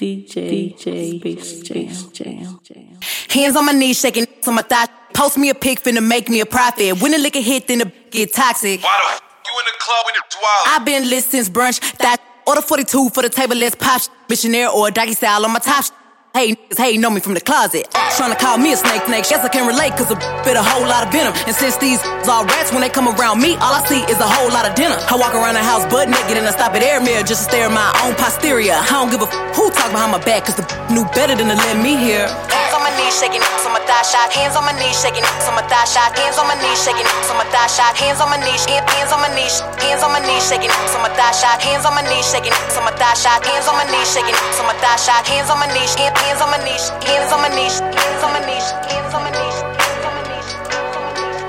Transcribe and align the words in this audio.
DJ, 0.00 0.72
DJ, 0.74 1.20
Space 1.20 1.60
Jam, 1.60 2.12
Jam, 2.14 2.60
Jam. 2.64 2.98
Hands 3.28 3.54
on 3.54 3.66
my 3.66 3.72
knees, 3.72 4.00
shaking 4.00 4.26
on 4.46 4.54
my 4.54 4.62
thigh. 4.62 4.86
Post 5.12 5.36
me 5.36 5.50
a 5.50 5.54
pic, 5.54 5.82
finna 5.82 6.02
make 6.02 6.30
me 6.30 6.40
a 6.40 6.46
profit. 6.46 7.00
When 7.02 7.12
the 7.12 7.18
liquor 7.18 7.40
hit, 7.40 7.68
then 7.68 7.80
the 7.80 7.92
get 8.10 8.32
toxic. 8.32 8.82
Why 8.82 8.98
the 9.02 9.14
f- 9.14 9.22
you 9.44 9.58
in 9.58 9.64
the 9.66 9.72
club 9.78 10.06
when 10.06 10.14
it's 10.16 10.36
wild? 10.42 10.66
I've 10.68 10.84
been 10.86 11.10
lit 11.10 11.24
since 11.24 11.50
brunch. 11.50 11.80
That 11.98 12.16
order 12.46 12.62
42 12.62 13.10
for 13.10 13.22
the 13.22 13.28
table, 13.28 13.56
let's 13.56 13.76
pop. 13.76 14.00
Missionaire 14.30 14.70
or 14.70 14.90
doggy 14.90 15.12
style 15.12 15.44
on 15.44 15.52
my 15.52 15.58
top. 15.58 15.84
Hey, 16.30 16.54
niggas, 16.54 16.78
hey, 16.78 16.94
know 16.96 17.10
me 17.10 17.18
from 17.18 17.34
the 17.34 17.42
closet. 17.42 17.90
Trying 18.14 18.30
to 18.30 18.38
call 18.38 18.54
me 18.56 18.70
a 18.72 18.78
snake, 18.78 19.02
snake. 19.02 19.26
Guess 19.26 19.42
I 19.42 19.50
can 19.50 19.66
relate, 19.66 19.98
cause 19.98 20.14
a 20.14 20.18
bit 20.46 20.54
a 20.54 20.62
whole 20.62 20.86
lot 20.86 21.02
of 21.02 21.10
venom. 21.10 21.34
And 21.50 21.54
since 21.58 21.74
these 21.82 21.98
all 22.30 22.46
rats, 22.46 22.70
when 22.70 22.86
they 22.86 22.88
come 22.88 23.10
around 23.10 23.42
me, 23.42 23.58
all 23.58 23.74
I 23.74 23.82
see 23.90 23.98
is 24.06 24.22
a 24.22 24.30
whole 24.30 24.46
lot 24.54 24.62
of 24.62 24.78
dinner. 24.78 24.94
I 25.10 25.18
walk 25.18 25.34
around 25.34 25.58
the 25.58 25.64
house 25.66 25.82
butt 25.90 26.06
naked 26.06 26.38
and 26.38 26.46
I 26.46 26.54
stop 26.54 26.70
at 26.78 26.86
air 26.86 27.02
mirror 27.02 27.26
just 27.26 27.42
to 27.42 27.46
stare 27.50 27.66
at 27.66 27.74
my 27.74 27.90
own 28.06 28.14
posterior. 28.14 28.78
I 28.78 28.86
don't 28.94 29.10
give 29.10 29.26
a 29.26 29.28
f- 29.28 29.34
who 29.58 29.74
talk 29.74 29.90
behind 29.90 30.14
my 30.14 30.22
back, 30.22 30.46
cause 30.46 30.54
the 30.54 30.62
knew 30.94 31.02
better 31.18 31.34
than 31.34 31.50
to 31.50 31.58
let 31.66 31.74
me 31.82 31.98
hear. 31.98 32.30
Hands 32.46 32.72
on 32.78 32.82
my 32.86 32.94
knees, 32.94 33.18
shaking 33.18 33.42
ass 33.42 33.66
on 33.66 33.74
my 33.74 33.82
thigh 33.82 34.06
shot. 34.06 34.30
Hands 34.30 34.54
on 34.54 34.62
my 34.62 34.74
knees, 34.78 34.94
shaking 35.02 35.26
ass 35.26 35.50
on 35.50 35.58
my 35.58 35.66
thigh 35.66 35.82
shot. 35.90 36.14
Hands 36.14 36.38
on 36.38 36.46
my 36.46 36.54
knees, 36.62 36.78
shaking 36.78 37.10
ass 37.10 37.26
on 37.26 37.42
my 37.42 37.46
thigh 37.50 37.66
shot. 37.66 37.98
Hands 37.98 38.22
on 38.22 38.30
my 38.30 38.38
knees, 38.38 38.62
hands 38.70 39.10
on 39.10 39.18
my 39.18 39.30
knees, 39.34 39.58
hands 39.82 40.06
on 40.06 40.14
my 40.14 40.22
knees, 40.22 40.46
shaking 40.46 40.70
ass 40.70 40.94
on 40.94 41.02
my 41.02 41.10
thigh 41.10 41.34
shot. 41.34 41.58
Hands 41.58 41.82
on 41.82 41.90
my 41.98 42.06
knees, 42.06 42.22
shaking 42.30 42.54
ass 42.54 42.78
on 42.78 42.86
my 42.86 42.94
thigh 42.94 43.18
shot. 43.18 43.42
Hands 43.42 43.66
on 43.66 43.74
my 43.74 43.86
knees, 43.90 44.06
shaking 44.14 44.38
ass 44.38 44.62
on 44.62 44.70
my 44.70 44.78
thigh 44.78 44.94
shot. 44.94 45.26
Hands 45.26 45.50
on 45.50 45.58
my 45.58 45.66
knees, 45.74 45.90
hands 46.22 46.40
on 46.40 46.50
my 46.50 46.58
knees, 46.64 46.88
hands 47.06 47.32
on 47.32 47.40
my 47.40 47.48
knees, 47.48 47.80
hands 47.80 48.22
on 48.22 48.32
my 48.32 48.40
knees, 48.44 48.70
hands 48.70 49.14
on 49.14 49.22
my 49.22 49.30
knees, 49.30 49.56
hands 49.80 50.04
on 50.06 50.12
my 50.16 50.22
knees, 50.28 50.48
hands 50.70 50.96
on 50.96 51.02
my 51.06 51.12
knees. 51.18 51.40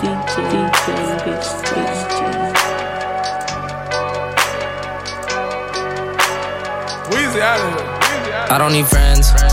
DJ, 0.00 0.34
DJ, 0.84 1.34
Space 1.42 2.02
Jam. 2.16 2.52
Wheezy 7.10 7.40
out 7.40 7.60
of 7.60 7.68
here. 7.74 7.88
I 8.50 8.56
don't 8.58 8.72
need 8.72 8.86
friends. 8.86 9.49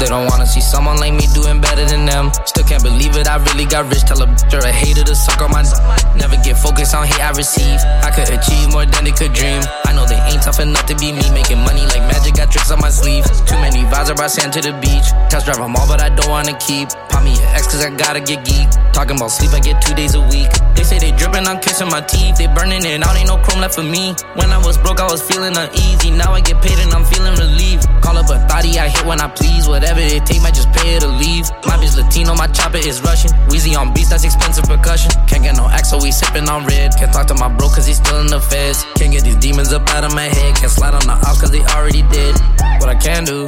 They 0.00 0.06
don't 0.06 0.24
wanna 0.32 0.46
see 0.46 0.62
someone 0.62 0.96
like 0.96 1.12
me 1.12 1.28
doing 1.36 1.60
better 1.60 1.84
than 1.84 2.06
them. 2.06 2.32
Still 2.46 2.64
can't 2.64 2.82
believe 2.82 3.16
it, 3.20 3.28
I 3.28 3.36
really 3.52 3.66
got 3.66 3.84
rich. 3.92 4.00
Tell 4.08 4.22
a 4.22 4.26
bitch 4.26 4.48
or 4.56 4.64
a 4.64 4.72
hater 4.72 5.04
to 5.04 5.14
suck 5.14 5.42
on 5.42 5.50
my 5.52 5.60
d- 5.62 5.76
Never 6.16 6.40
get 6.40 6.56
focused 6.56 6.94
on 6.94 7.06
hate 7.06 7.20
I 7.20 7.30
receive. 7.36 7.78
I 8.00 8.08
could 8.08 8.32
achieve 8.32 8.72
more 8.72 8.86
than 8.86 9.04
they 9.04 9.12
could 9.12 9.34
dream. 9.36 9.60
I 9.84 9.92
know 9.92 10.06
they 10.08 10.16
ain't 10.32 10.42
tough 10.42 10.58
enough 10.58 10.86
to 10.86 10.96
be 10.96 11.12
me. 11.12 11.28
Making 11.36 11.60
money 11.68 11.84
like 11.92 12.00
magic, 12.08 12.40
got 12.40 12.50
tricks 12.50 12.70
on 12.70 12.80
my 12.80 12.88
sleeve. 12.88 13.28
Too 13.44 13.60
many 13.60 13.84
vibes, 13.92 14.08
I 14.08 14.26
sand 14.26 14.54
to 14.54 14.62
the 14.64 14.72
beach. 14.80 15.04
Test 15.28 15.44
drive 15.44 15.60
them 15.60 15.76
all, 15.76 15.86
but 15.86 16.00
I 16.00 16.08
don't 16.08 16.30
wanna 16.30 16.56
keep. 16.56 16.88
Pop 17.12 17.22
me 17.22 17.36
X 17.36 17.49
cause 17.70 17.84
I 17.84 17.90
gotta 17.94 18.20
get 18.20 18.44
geek. 18.44 18.68
Talking 18.92 19.16
about 19.16 19.30
sleep, 19.30 19.52
I 19.54 19.60
get 19.60 19.80
two 19.80 19.94
days 19.94 20.14
a 20.14 20.20
week. 20.28 20.50
They 20.74 20.82
say 20.82 20.98
they 20.98 21.12
dripping, 21.12 21.46
I'm 21.46 21.60
kissing 21.60 21.88
my 21.88 22.00
teeth. 22.02 22.36
They 22.36 22.48
burning 22.48 22.84
it 22.84 23.02
out, 23.06 23.16
ain't 23.16 23.28
no 23.28 23.38
chrome 23.38 23.60
left 23.60 23.74
for 23.74 23.86
me. 23.86 24.14
When 24.34 24.50
I 24.50 24.58
was 24.58 24.76
broke, 24.76 25.00
I 25.00 25.06
was 25.06 25.22
feeling 25.22 25.56
uneasy. 25.56 26.10
Now 26.10 26.32
I 26.32 26.40
get 26.40 26.60
paid 26.60 26.78
and 26.82 26.92
I'm 26.92 27.04
feeling 27.06 27.34
relieved. 27.38 27.86
Call 28.02 28.18
up 28.18 28.28
a 28.28 28.36
thotty, 28.50 28.78
I 28.78 28.88
hit 28.88 29.06
when 29.06 29.20
I 29.20 29.28
please. 29.28 29.68
Whatever 29.68 30.00
it 30.00 30.26
take, 30.26 30.42
might 30.42 30.54
just 30.54 30.70
pay 30.72 30.94
her 30.94 31.00
to 31.00 31.08
leave. 31.08 31.46
My 31.64 31.78
bitch 31.78 31.96
Latino, 31.96 32.34
my 32.34 32.48
chopper 32.48 32.82
is 32.82 33.00
Russian. 33.02 33.30
Wheezy 33.48 33.74
on 33.76 33.94
beats, 33.94 34.10
that's 34.10 34.24
expensive 34.24 34.64
percussion. 34.64 35.12
Can't 35.28 35.44
get 35.44 35.56
no 35.56 35.68
axe, 35.68 35.90
so 35.90 36.02
we 36.02 36.10
sipping 36.10 36.48
on 36.48 36.66
red. 36.66 36.92
Can't 36.98 37.12
talk 37.12 37.26
to 37.28 37.34
my 37.34 37.48
bro, 37.48 37.68
cause 37.68 37.86
he's 37.86 37.98
still 37.98 38.20
in 38.20 38.26
the 38.26 38.40
feds. 38.40 38.84
Can't 38.96 39.12
get 39.12 39.22
these 39.22 39.36
demons 39.36 39.72
up 39.72 39.88
out 39.94 40.04
of 40.04 40.14
my 40.14 40.26
head. 40.26 40.56
Can't 40.56 40.72
slide 40.72 40.94
on 40.94 41.06
the 41.06 41.14
ops, 41.14 41.40
cause 41.40 41.50
they 41.50 41.62
already 41.76 42.02
did. 42.10 42.34
What 42.80 42.88
I 42.88 42.96
can 42.96 43.24
do? 43.24 43.46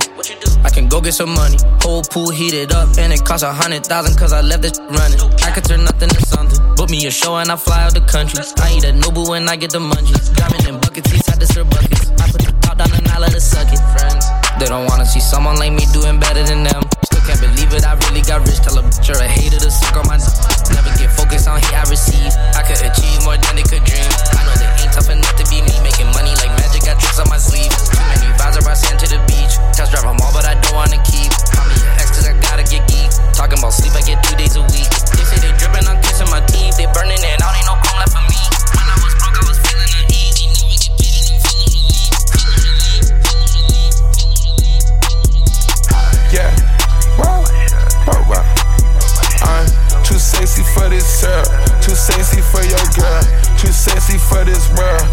I 0.63 0.71
can 0.71 0.87
go 0.89 1.01
get 1.01 1.15
some 1.15 1.35
money. 1.35 1.57
Whole 1.81 2.03
pool 2.03 2.31
heated 2.31 2.73
up, 2.73 2.97
and 2.99 3.13
it 3.13 3.25
costs 3.25 3.43
a 3.43 3.53
hundred 3.53 3.85
thousand, 3.85 4.12
cause 4.17 4.33
I 4.33 4.41
left 4.41 4.63
this 4.63 4.79
running. 4.79 5.21
I 5.45 5.51
could 5.53 5.65
turn 5.65 5.85
nothing 5.85 6.09
to 6.09 6.21
something. 6.27 6.59
Book 6.75 6.91
me 6.91 7.07
a 7.07 7.11
show 7.11 7.37
and 7.37 7.51
I 7.51 7.57
fly 7.57 7.85
out 7.85 7.95
the 7.95 8.01
country. 8.01 8.43
I 8.59 8.75
eat 8.77 8.85
a 8.85 8.93
Nobu 8.93 9.29
when 9.29 9.49
I 9.49 9.57
get 9.57 9.71
the 9.71 9.79
munchies. 9.79 10.35
Diamond 10.35 10.67
in 10.67 10.77
buckets, 10.81 11.11
he 11.11 11.19
had 11.27 11.39
to 11.41 11.47
serve 11.47 11.69
buckets. 11.71 12.11
I 12.19 12.27
put 12.31 12.43
the 12.43 12.53
top 12.63 12.79
down 12.79 12.93
and 12.93 13.09
I 13.09 13.19
let 13.19 13.35
it 13.35 13.41
suck 13.41 13.69
it. 13.73 13.81
Friends, 13.95 14.27
they 14.59 14.67
don't 14.67 14.87
wanna 14.87 15.07
see 15.07 15.21
someone 15.21 15.57
like 15.57 15.73
me 15.73 15.85
doing 15.93 16.19
better 16.19 16.43
than 16.43 16.63
them. 16.63 16.83
Still 17.05 17.23
can't 17.25 17.41
believe 17.41 17.73
it, 17.73 17.85
I 17.85 17.95
really 18.09 18.23
got 18.23 18.47
rich. 18.47 18.61
Tell 18.61 18.79
a 18.79 18.83
bitch 18.83 19.07
you're 19.09 19.23
a 19.23 19.29
hater 19.29 19.59
to 19.59 19.71
suck 19.71 19.97
on 19.97 20.07
my 20.07 20.19
d- 20.19 20.75
Never 20.75 20.93
get 20.99 21.11
focused 21.13 21.49
on 21.49 21.61
hate 21.61 21.79
I 21.79 21.85
receive. 21.89 22.33
I 22.59 22.63
could 22.63 22.81
achieve 22.85 23.19
more 23.25 23.37
than 23.37 23.57
they 23.57 23.67
could 23.67 23.85
dream. 23.85 24.11
I 24.37 24.43
know 24.45 24.57
they 24.61 24.71
ain't 24.83 24.93
tough 24.93 25.09
enough 25.09 25.37
to 25.41 25.45
be 25.49 25.63
me. 25.65 25.75
Making 25.83 26.13
money 26.13 26.37
like 26.43 26.53
magic, 26.61 26.85
got 26.85 27.01
tricks 27.01 27.19
on 27.19 27.29
my 27.33 27.39
sleeve. 27.39 27.73
Too 27.73 28.03
many 28.13 28.29
vibes, 28.37 28.61
I 28.61 28.75
sand 28.75 28.99
to 29.01 29.09
the 29.09 29.21
beach. 29.25 29.57
Test 29.73 29.91
drive 29.93 30.05
them 30.05 30.21
all, 30.21 30.33
but 30.33 30.45
I 30.45 30.55
don't 30.61 30.77
wanna 30.77 31.01
keep. 31.09 31.32
About 33.63 33.75
sleep, 33.75 33.95
I 33.95 34.03
get 34.03 34.19
two 34.25 34.35
days 34.35 34.57
a 34.57 34.63
week. 34.75 34.91
They 35.15 35.23
say 35.23 35.39
they 35.39 35.55
I'm 35.87 36.03
kissing 36.03 36.27
my 36.35 36.43
teeth. 36.51 36.75
They 36.77 36.91
burning 36.91 37.23
ain't 37.23 37.39
no 37.71 37.79
chrome 37.79 38.03
left 38.03 38.11
for 38.11 38.19
me. 38.27 38.43
When 38.75 38.91
I 38.91 38.99
was 38.99 39.15
broke, 39.23 39.39
I 39.39 39.47
was 39.47 39.55
feeling 39.63 39.87
feeling. 40.11 40.51
Yeah. 46.35 46.51
Whoa. 47.15 47.47
Whoa. 48.27 48.43
I'm 49.47 49.71
too 50.03 50.19
sexy 50.19 50.67
for 50.75 50.89
this 50.91 51.07
syrup. 51.07 51.47
Too 51.87 51.95
sexy 51.95 52.43
for 52.43 52.67
your 52.67 52.83
girl. 52.99 53.23
Too 53.63 53.71
sexy 53.71 54.19
for 54.19 54.43
this 54.43 54.67
world. 54.75 55.12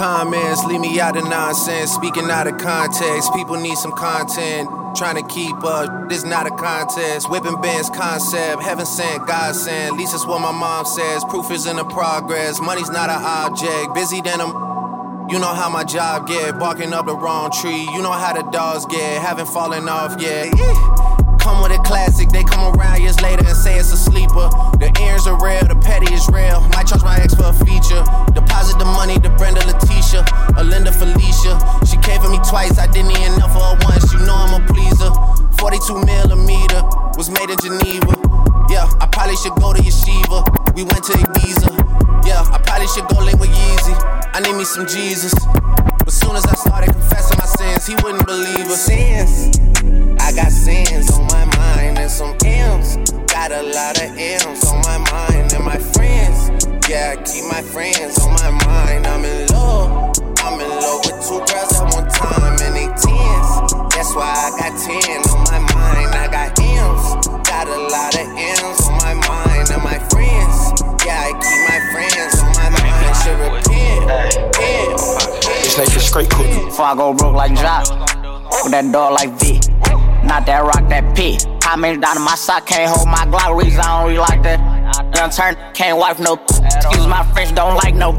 Comments, 0.00 0.64
leave 0.64 0.80
me 0.80 0.98
out 0.98 1.14
of 1.14 1.24
nonsense. 1.24 1.92
Speaking 1.92 2.30
out 2.30 2.46
of 2.46 2.56
context, 2.56 3.34
people 3.34 3.56
need 3.60 3.76
some 3.76 3.92
content. 3.92 4.66
Trying 4.96 5.16
to 5.16 5.26
keep 5.28 5.62
up, 5.62 6.08
this 6.08 6.24
not 6.24 6.46
a 6.46 6.50
contest. 6.50 7.28
Whipping 7.28 7.60
bands 7.60 7.90
concept, 7.90 8.62
heaven 8.62 8.86
sent, 8.86 9.26
God 9.26 9.54
sent. 9.54 9.92
At 9.92 9.98
least 9.98 10.14
it's 10.14 10.26
what 10.26 10.40
my 10.40 10.52
mom 10.52 10.86
says. 10.86 11.22
Proof 11.24 11.50
is 11.50 11.66
in 11.66 11.76
the 11.76 11.84
progress, 11.84 12.60
money's 12.62 12.88
not 12.88 13.10
an 13.10 13.20
object. 13.22 13.94
Busy 13.94 14.22
than 14.22 14.40
a 14.40 14.70
you 15.30 15.38
know 15.38 15.54
how 15.54 15.68
my 15.68 15.84
job 15.84 16.26
get, 16.26 16.58
barking 16.58 16.92
up 16.94 17.04
the 17.06 17.14
wrong 17.14 17.52
tree. 17.52 17.86
You 17.92 18.02
know 18.02 18.10
how 18.10 18.32
the 18.32 18.42
dogs 18.50 18.86
get, 18.86 19.20
haven't 19.20 19.46
fallen 19.46 19.86
off 19.86 20.20
yet. 20.20 20.50
Come 21.38 21.62
with 21.62 21.72
a 21.72 21.82
classic, 21.84 22.30
they 22.30 22.42
come 22.42 22.74
around 22.74 23.02
years 23.02 23.20
later 23.20 23.46
and 23.46 23.56
say 23.56 23.78
it's 23.78 23.92
a 23.92 23.96
sleeper. 23.96 24.48
The 24.80 24.90
ears 25.00 25.26
are 25.26 25.38
real, 25.44 25.62
the 25.68 25.76
petty 25.76 26.12
is 26.12 26.26
real. 26.28 26.60
Might 26.74 26.88
charge 26.88 27.04
my 27.04 27.09
some 44.70 44.86
Jesus. 44.86 45.34
I 76.90 76.96
go 76.96 77.14
broke 77.14 77.36
like 77.36 77.54
Jock. 77.54 77.86
With 78.64 78.72
that 78.72 78.90
dog 78.90 79.12
like 79.12 79.30
V. 79.38 79.60
Not 80.26 80.44
that 80.46 80.64
rock, 80.64 80.88
that 80.88 81.14
P. 81.14 81.38
How 81.62 81.76
many 81.76 81.98
down 81.98 82.16
in 82.16 82.22
my 82.24 82.34
sock 82.34 82.66
can't 82.66 82.90
hold 82.90 83.06
my 83.06 83.24
Glock? 83.30 83.54
Reason 83.54 83.78
I 83.78 84.02
don't 84.02 84.08
really 84.08 84.18
like 84.18 84.42
that. 84.42 84.58
Young 85.14 85.30
turn, 85.30 85.54
can't 85.72 85.98
wipe 85.98 86.18
no. 86.18 86.34
Excuse 86.34 87.06
my 87.06 87.22
French, 87.32 87.54
don't 87.54 87.76
like 87.76 87.94
no. 87.94 88.10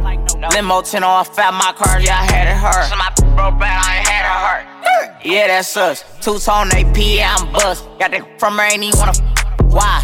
Limo 0.55 0.81
10 0.81 1.03
on 1.03 1.25
fat, 1.25 1.51
my 1.53 1.73
car, 1.75 1.99
yeah, 1.99 2.21
I 2.21 2.31
had 2.31 2.47
it 2.47 2.55
hurt. 2.55 2.87
So 2.87 2.95
my 2.95 3.11
broke 3.35 3.59
bad, 3.59 3.75
I 3.75 3.97
ain't 3.99 4.07
had 4.07 4.23
it 4.23 4.39
hurt. 4.39 5.25
Yeah, 5.25 5.47
that's 5.47 5.75
us. 5.75 6.05
Two 6.21 6.39
tone 6.39 6.71
AP, 6.71 6.95
yeah, 6.95 7.35
I'm 7.37 7.51
bust. 7.51 7.89
Got 7.99 8.11
that 8.11 8.39
from 8.39 8.57
her, 8.57 8.63
ain't 8.71 8.83
even 8.83 8.97
wanna. 8.97 9.19
Why? 9.67 10.01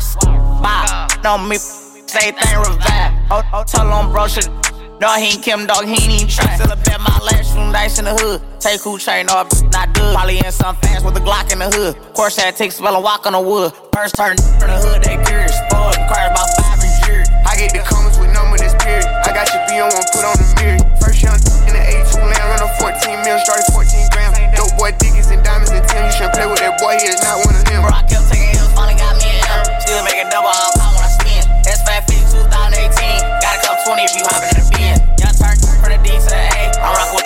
Bye. 0.62 1.08
No, 1.24 1.38
me, 1.38 1.56
say 1.56 2.34
thing 2.36 2.58
revive. 2.60 3.14
Oh, 3.32 3.64
tell 3.66 3.88
on 3.88 4.12
bro, 4.12 4.28
shit. 4.28 4.50
No, 5.00 5.14
he 5.14 5.38
ain't 5.38 5.46
Kim, 5.46 5.70
dog, 5.70 5.86
he 5.86 5.94
ain't 5.94 6.10
even 6.10 6.28
try. 6.28 6.58
Still 6.58 6.74
a 6.74 6.76
bet 6.82 6.98
my 6.98 7.14
last 7.22 7.54
room 7.54 7.70
dice 7.70 8.02
in 8.02 8.06
the 8.10 8.18
hood. 8.18 8.42
Take 8.58 8.82
who 8.82 8.98
chain 8.98 9.30
off, 9.30 9.46
not 9.70 9.94
good. 9.94 10.10
Probably 10.10 10.42
in 10.42 10.50
some 10.50 10.74
fast 10.82 11.06
with 11.06 11.14
a 11.14 11.22
Glock 11.22 11.54
in 11.54 11.62
the 11.62 11.70
hood. 11.70 11.94
Course 12.18 12.34
had 12.34 12.58
take 12.58 12.74
spell 12.74 12.98
and 12.98 13.04
walk 13.06 13.30
on 13.30 13.38
the 13.38 13.42
wood. 13.42 13.78
First 13.94 14.18
turn 14.18 14.34
from 14.58 14.74
the 14.74 14.80
hood, 14.82 15.06
they 15.06 15.22
curious. 15.30 15.54
Spoiled, 15.70 16.02
cars 16.10 16.34
about 16.34 16.50
five 16.58 16.82
and 16.82 16.94
jury. 17.06 17.22
I 17.46 17.54
get 17.62 17.78
the 17.78 17.86
comments 17.86 18.18
with 18.18 18.34
number 18.34 18.58
this 18.58 18.74
period. 18.82 19.06
I 19.22 19.30
got 19.38 19.46
your 19.54 19.62
B 19.70 19.78
on 19.78 19.94
one, 19.94 20.02
put 20.10 20.26
on 20.26 20.34
the 20.34 20.50
mirror. 20.66 20.82
First 20.98 21.22
young 21.22 21.38
in 21.70 21.78
the 21.78 21.84
A2 21.94 22.18
land, 22.18 22.46
run 22.50 22.66
a 22.66 22.70
14 22.82 23.22
mil, 23.22 23.38
started 23.46 23.70
14 23.70 23.86
grams. 24.10 24.34
Dope 24.58 24.74
boy, 24.82 24.98
diggies 24.98 25.30
and 25.30 25.46
diamonds 25.46 25.78
and 25.78 25.86
Tim. 25.86 26.10
You 26.10 26.14
shouldn't 26.18 26.34
play 26.34 26.50
with 26.50 26.58
that 26.66 26.74
boy, 26.82 26.98
he 26.98 27.06
is 27.06 27.22
not 27.22 27.46
one 27.46 27.54
of 27.54 27.62
them. 27.70 27.86
Bro, 27.86 27.94
I 27.94 28.02
kept 28.10 28.34
taking 28.34 28.50
L's, 28.58 28.74
finally 28.74 28.98
got 28.98 29.14
me 29.22 29.30
an 29.30 29.46
M. 29.46 29.62
Still 29.78 30.02
making 30.02 30.34
double, 30.34 30.50
I'm 30.50 30.74
hot 30.74 30.90
when 30.98 31.06
I 31.06 31.12
spin. 31.14 31.46
S550 31.70 32.34
2018. 32.50 33.46
Gotta 33.46 33.62
come 33.62 33.78
20 33.94 34.02
if 34.02 34.18
you 34.18 34.26
hopping 34.26 34.50
in 34.58 34.58
the 34.58 34.67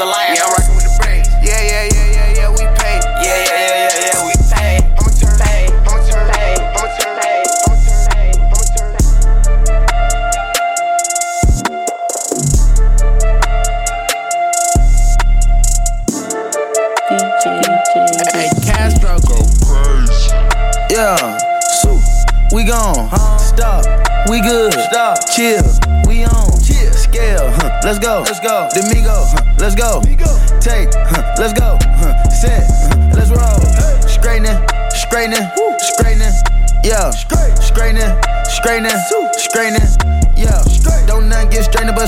the 0.01 0.09
lion. 0.09 0.36
Yeah, 0.36 0.45
I'm 0.45 0.61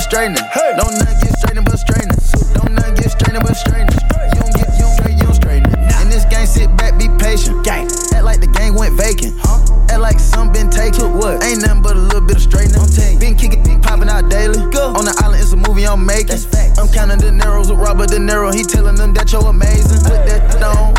get 0.04 0.36
straightening. 0.36 0.76
Don't 0.76 0.94
nothing 0.98 1.20
get 1.20 1.38
straightening 1.38 1.64
but 1.64 1.78
straightening. 1.78 2.18
Don't 2.54 2.72
nothing 2.72 2.94
get 2.94 3.10
straightening 3.10 3.42
but 3.42 3.56
straightening. 3.56 3.98
You 4.34 4.40
don't 4.40 4.54
get. 4.54 4.68
You 4.76 4.84
don't 4.84 4.96
straight. 4.96 5.16
You 5.16 5.24
don't 5.24 5.34
straighten 5.34 5.72
it. 5.72 6.02
In 6.02 6.08
this 6.08 6.24
game, 6.26 6.46
sit 6.46 6.68
back, 6.76 6.98
be 6.98 7.08
patient. 7.18 7.64
Gang. 7.64 7.88
Act 8.12 8.24
like 8.24 8.40
the 8.40 8.48
game 8.48 8.74
went 8.74 8.96
vacant. 8.96 9.34
Huh? 9.40 9.64
Act 9.90 10.00
like 10.00 10.20
some 10.20 10.52
been 10.52 10.70
taken. 10.70 11.16
what? 11.16 11.42
Ain't 11.44 11.62
nothing 11.62 11.82
but 11.82 11.96
a 11.96 12.00
little 12.00 12.20
bit 12.20 12.36
of 12.36 12.42
straightening. 12.42 12.84
Been 13.18 13.36
kicking, 13.36 13.62
been 13.62 13.80
popping 13.80 14.08
out 14.08 14.28
daily. 14.28 14.58
Go. 14.70 14.92
On 14.92 15.04
the 15.04 15.14
island, 15.24 15.40
it's 15.40 15.52
a 15.52 15.56
movie 15.56 15.86
I'm 15.86 16.04
making. 16.04 16.40
I'm 16.76 16.88
counting 16.88 17.18
the 17.18 17.32
Neros 17.32 17.70
with 17.70 17.80
Robert 17.80 18.10
De 18.10 18.18
Niro. 18.18 18.52
He 18.52 18.64
telling 18.64 18.96
them 18.96 19.14
that 19.14 19.32
you're 19.32 19.46
amazing. 19.46 20.04
Put 20.04 20.20
that 20.28 20.62
on. 20.62 20.94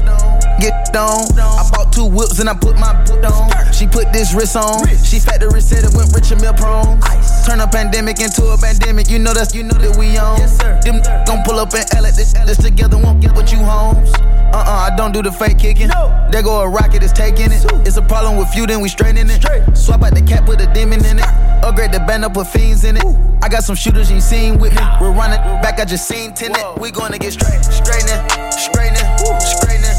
Get 0.59 0.95
on. 0.95 1.27
I 1.37 1.69
bought 1.69 1.91
two 1.91 2.05
whips 2.05 2.39
and 2.39 2.49
I 2.49 2.55
put 2.55 2.79
my 2.79 2.95
boot 3.03 3.25
on. 3.25 3.51
She 3.73 3.85
put 3.85 4.11
this 4.13 4.33
wrist 4.33 4.55
on. 4.55 4.87
She 5.03 5.19
factory 5.19 5.61
said 5.61 5.83
it 5.83 5.93
went 5.93 6.13
rich 6.15 6.31
and 6.31 6.41
meal 6.41 6.53
prone. 6.53 6.99
Turn 7.45 7.59
a 7.59 7.67
pandemic 7.67 8.19
into 8.19 8.43
a 8.47 8.57
pandemic. 8.57 9.07
You 9.07 9.19
know 9.19 9.31
that's 9.31 9.53
you 9.53 9.61
know 9.61 9.77
that 9.77 9.95
we 9.97 10.17
on. 10.17 10.39
Yes, 10.39 10.57
sir. 10.57 10.81
Them 10.81 11.01
gon' 11.27 11.43
pull 11.45 11.59
up 11.59 11.75
and 11.75 11.85
L 11.93 12.05
at 12.05 12.15
this, 12.15 12.33
this 12.33 12.57
together 12.57 12.97
won't 12.97 13.21
get 13.21 13.35
what 13.35 13.51
you 13.51 13.59
homes. 13.59 14.11
Uh 14.49 14.65
uh, 14.65 14.89
I 14.89 14.95
don't 14.95 15.11
do 15.11 15.21
the 15.21 15.31
fake 15.31 15.59
kicking. 15.59 15.89
No. 15.89 16.09
There 16.31 16.41
go 16.41 16.61
a 16.61 16.67
rocket, 16.67 17.03
it's 17.03 17.13
taking 17.13 17.51
it. 17.51 17.63
It's 17.85 17.97
a 17.97 18.01
problem 18.01 18.37
with 18.37 18.55
you, 18.55 18.65
then 18.65 18.81
we 18.81 18.89
straightening 18.89 19.29
it. 19.29 19.45
Swap 19.77 20.01
out 20.01 20.15
the 20.15 20.23
cap, 20.23 20.47
put 20.47 20.59
a 20.59 20.65
demon 20.73 21.05
in 21.05 21.19
it. 21.19 21.25
Upgrade 21.61 21.91
the 21.91 21.99
band 21.99 22.25
up, 22.25 22.35
with 22.35 22.47
fiends 22.47 22.83
in 22.83 22.97
it. 22.97 23.05
I 23.43 23.47
got 23.47 23.63
some 23.63 23.75
shooters 23.75 24.09
you 24.09 24.21
seen 24.21 24.57
with 24.57 24.73
me. 24.73 24.81
We're 24.99 25.13
running 25.13 25.37
back, 25.61 25.79
I 25.79 25.85
just 25.85 26.07
seen 26.07 26.33
tenant. 26.33 26.79
We 26.79 26.89
gonna 26.89 27.19
get 27.19 27.33
straight, 27.33 27.61
straightening, 27.63 28.25
straightening, 28.57 29.05
straightening. 29.37 29.97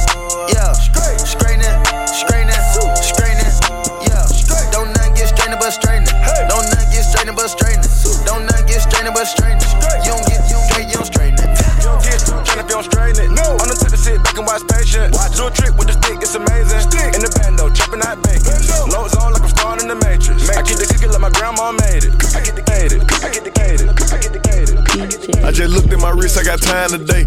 Yeah, 0.50 0.72
straightening, 0.72 1.26
straightening, 1.26 2.06
straightening. 2.10 3.06
Straightening 7.26 7.34
but 7.34 7.50
straightening. 7.50 8.25
Don't 8.25 8.46
nothing 8.46 8.67
get 8.67 8.81
straightening 8.82 9.14
but 9.14 9.26
straightening. 9.26 9.67
You 10.06 10.14
don't 10.14 10.26
get, 10.26 10.40
you 10.46 10.55
don't 10.55 10.70
get, 10.70 10.84
you 10.87 10.94
don't 10.94 11.11
straighten 11.11 11.38
it. 11.43 11.50
You 11.82 11.90
don't 11.90 12.02
get 12.02 12.19
trying 12.23 12.61
if 12.62 12.69
you 12.70 12.76
don't 12.78 12.87
straighten 12.87 13.19
it. 13.26 13.31
No. 13.34 13.46
On 13.58 13.67
the 13.67 13.75
tip 13.75 13.90
to 13.90 13.99
sit 13.99 14.23
back 14.23 14.38
and 14.38 14.46
watch 14.46 14.62
patient. 14.70 15.11
Do 15.34 15.46
a 15.46 15.50
trick 15.50 15.75
with 15.75 15.88
the 15.90 15.96
stick, 15.99 16.23
it's 16.23 16.34
amazing. 16.34 16.81
Stick. 16.87 17.14
In 17.19 17.23
the 17.23 17.31
bando, 17.43 17.70
chopping 17.75 18.02
out 18.06 18.23
bacon. 18.23 18.55
Loads 18.94 19.17
on 19.19 19.34
like 19.34 19.43
I'm 19.43 19.50
starring 19.50 19.82
in 19.82 19.88
the 19.90 19.99
Matrix. 19.99 20.50
I 20.55 20.62
get 20.62 20.78
the 20.78 20.87
cookie 20.87 21.11
like 21.11 21.20
my 21.20 21.32
grandma 21.34 21.75
made 21.75 22.06
it. 22.06 22.14
I 22.34 22.40
get 22.46 22.55
the 22.55 22.62
catered. 22.62 23.02
I 23.02 23.28
get 23.34 23.43
the 23.43 23.50
catered. 23.50 23.90
I 23.90 24.19
get 24.23 24.32
the 24.32 24.40
catered. 24.46 24.78
I 25.42 25.50
just 25.50 25.71
looked 25.75 25.90
at 25.90 25.99
my 25.99 26.11
wrist, 26.11 26.38
I 26.38 26.45
got 26.45 26.62
time 26.62 26.90
today. 26.90 27.26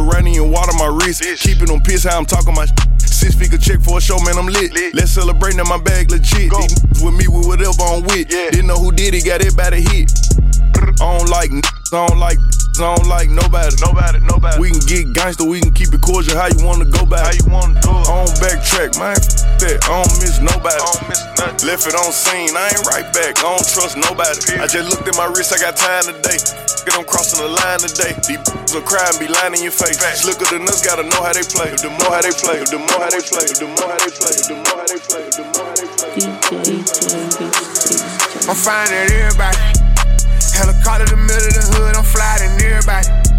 Mediterranean 0.00 0.50
water 0.50 0.72
my 0.78 0.86
wrist. 0.86 1.22
Keeping 1.40 1.66
them 1.66 1.80
pissed 1.80 2.06
how 2.06 2.18
I'm 2.18 2.26
talking 2.26 2.54
my 2.54 2.66
Six 2.98 3.34
figure 3.34 3.58
check 3.58 3.80
for 3.82 3.98
a 3.98 4.00
show, 4.00 4.18
man, 4.20 4.38
I'm 4.38 4.46
lit. 4.46 4.72
Lit. 4.72 4.94
Let's 4.94 5.12
celebrate 5.12 5.54
now, 5.56 5.64
my 5.64 5.76
bag 5.76 6.10
legit. 6.10 6.50
Go. 6.50 6.60
These 6.60 7.04
with 7.04 7.14
me 7.14 7.28
with 7.28 7.46
whatever 7.46 7.82
I'm 7.84 8.02
with. 8.04 8.32
Yeah. 8.32 8.48
Didn't 8.50 8.66
know 8.66 8.80
who 8.80 8.92
did 8.92 9.14
it, 9.14 9.24
got 9.24 9.44
it 9.44 9.56
by 9.56 9.70
the 9.70 9.76
hit. 9.76 10.08
I 11.00 11.18
don't 11.18 11.28
like 11.28 11.52
n- 11.52 11.60
I 11.92 12.06
don't 12.06 12.18
like 12.18 12.38
I 12.80 12.96
don't 12.96 13.08
like 13.08 13.28
nobody. 13.28 13.76
Nobody, 13.84 14.20
nobody. 14.24 14.56
We 14.56 14.70
can 14.72 14.80
get 14.88 15.12
gangster, 15.12 15.44
we 15.44 15.60
can 15.60 15.72
keep 15.72 15.92
it 15.92 16.00
cordial. 16.00 16.36
How 16.38 16.48
you 16.48 16.64
wanna 16.64 16.88
go 16.88 17.04
back? 17.04 17.28
How 17.28 17.32
you 17.36 17.44
wanna 17.52 17.76
do 17.80 17.92
it? 17.92 18.08
I 18.08 18.24
don't 18.24 18.36
backtrack, 18.40 18.96
man. 18.96 19.20
That. 19.60 19.84
I 19.84 20.00
don't 20.00 20.14
miss 20.24 20.40
nobody. 20.40 20.80
I 20.80 20.88
don't 20.88 21.04
miss 21.08 21.20
nothing. 21.36 21.68
Left 21.68 21.84
it 21.84 21.94
on 22.00 22.12
scene, 22.12 22.56
I 22.56 22.72
ain't 22.72 22.86
right 22.88 23.08
back. 23.12 23.36
I 23.44 23.52
don't 23.52 23.68
trust 23.68 24.00
nobody. 24.00 24.56
I 24.56 24.64
just 24.64 24.88
looked 24.88 25.04
at 25.08 25.16
my 25.20 25.28
wrist, 25.28 25.52
I 25.52 25.60
got 25.60 25.76
time 25.76 26.08
today. 26.08 26.40
Get 26.84 26.96
them 26.96 27.04
crossing 27.04 27.44
the 27.44 27.48
line 27.48 27.80
today. 27.84 28.16
These 28.24 28.72
will 28.72 28.80
cry 28.80 29.04
and 29.04 29.18
be 29.20 29.28
lying 29.28 29.52
in 29.52 29.62
your 29.62 29.72
face. 29.72 30.00
Slicker 30.24 30.48
than 30.48 30.64
us, 30.64 30.80
gotta 30.80 31.04
know 31.04 31.20
how 31.20 31.32
they 31.32 31.44
play. 31.44 31.76
The 31.76 31.92
more 31.92 32.08
how 32.08 32.24
they 32.24 32.32
play, 32.32 32.64
the 32.64 32.80
more 32.80 33.04
how 33.04 33.12
they 33.12 33.20
play, 33.20 33.44
the 33.52 33.68
more 33.68 33.84
how 33.84 34.00
they 34.00 34.08
play, 34.08 34.32
the 34.40 34.56
more 34.56 34.80
how 34.80 34.88
they 34.88 34.96
play, 34.96 35.28
the 35.28 35.44
more 35.44 35.66
how 35.68 35.76
they 35.76 35.84
play. 35.92 36.08
DJ, 36.16 36.40
DJ, 36.64 38.48
I'm 38.48 38.56
finding 38.56 39.12
everybody. 39.12 39.60
Helicopter 40.56 41.04
in 41.04 41.20
the 41.20 41.20
middle 41.20 41.48
of 41.48 41.54
the 41.54 41.64
hood, 41.76 41.96
I'm 41.96 42.04
flying 42.04 42.48
everybody. 42.64 43.29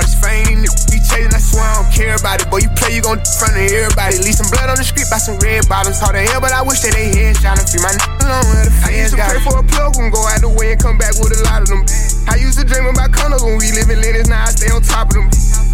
All 0.00 0.08
this 0.08 0.16
fame, 0.16 0.64
be 0.88 0.96
chasing, 0.96 1.28
I 1.28 1.36
swear 1.36 1.60
I 1.60 1.76
don't 1.76 1.92
care 1.92 2.16
about 2.16 2.40
it. 2.40 2.48
Boy, 2.48 2.64
you 2.64 2.72
play, 2.72 2.96
you 2.96 3.04
gon' 3.04 3.20
in 3.20 3.32
front 3.36 3.52
of 3.52 3.68
everybody. 3.68 4.16
Leave 4.24 4.32
some 4.32 4.48
blood 4.48 4.72
on 4.72 4.80
the 4.80 4.86
street 4.88 5.04
by 5.12 5.20
some 5.20 5.36
red 5.44 5.68
bottoms. 5.68 6.00
Hard 6.00 6.16
to 6.16 6.24
hell, 6.24 6.40
but 6.40 6.56
I 6.56 6.64
wish 6.64 6.80
that 6.88 6.96
they 6.96 7.12
headshot 7.12 7.60
him. 7.60 7.68
Free 7.68 7.84
my 7.84 7.92
nigga 7.92 8.24
alone 8.24 8.48
where 8.48 8.64
the 8.64 8.72
fans 8.80 8.88
I 8.88 8.96
used 8.96 9.12
to 9.12 9.20
pray 9.20 9.44
for 9.44 9.60
a 9.60 9.66
plug 9.68 10.00
and 10.00 10.08
go 10.08 10.24
out 10.24 10.40
the 10.40 10.48
way 10.56 10.72
and 10.72 10.80
come 10.80 10.96
back 10.96 11.12
with 11.20 11.36
a 11.36 11.44
lot 11.44 11.60
of 11.60 11.68
them. 11.68 11.84
I 12.32 12.40
used 12.40 12.56
to 12.56 12.64
dream 12.64 12.88
about 12.88 13.12
condos 13.12 13.44
when 13.44 13.60
we 13.60 13.76
live 13.76 13.92
in 13.92 14.00
Linus, 14.00 14.32
now 14.32 14.48
I 14.48 14.56
stay 14.56 14.72
on 14.72 14.80
top 14.80 15.12
of 15.12 15.20
them. 15.20 15.28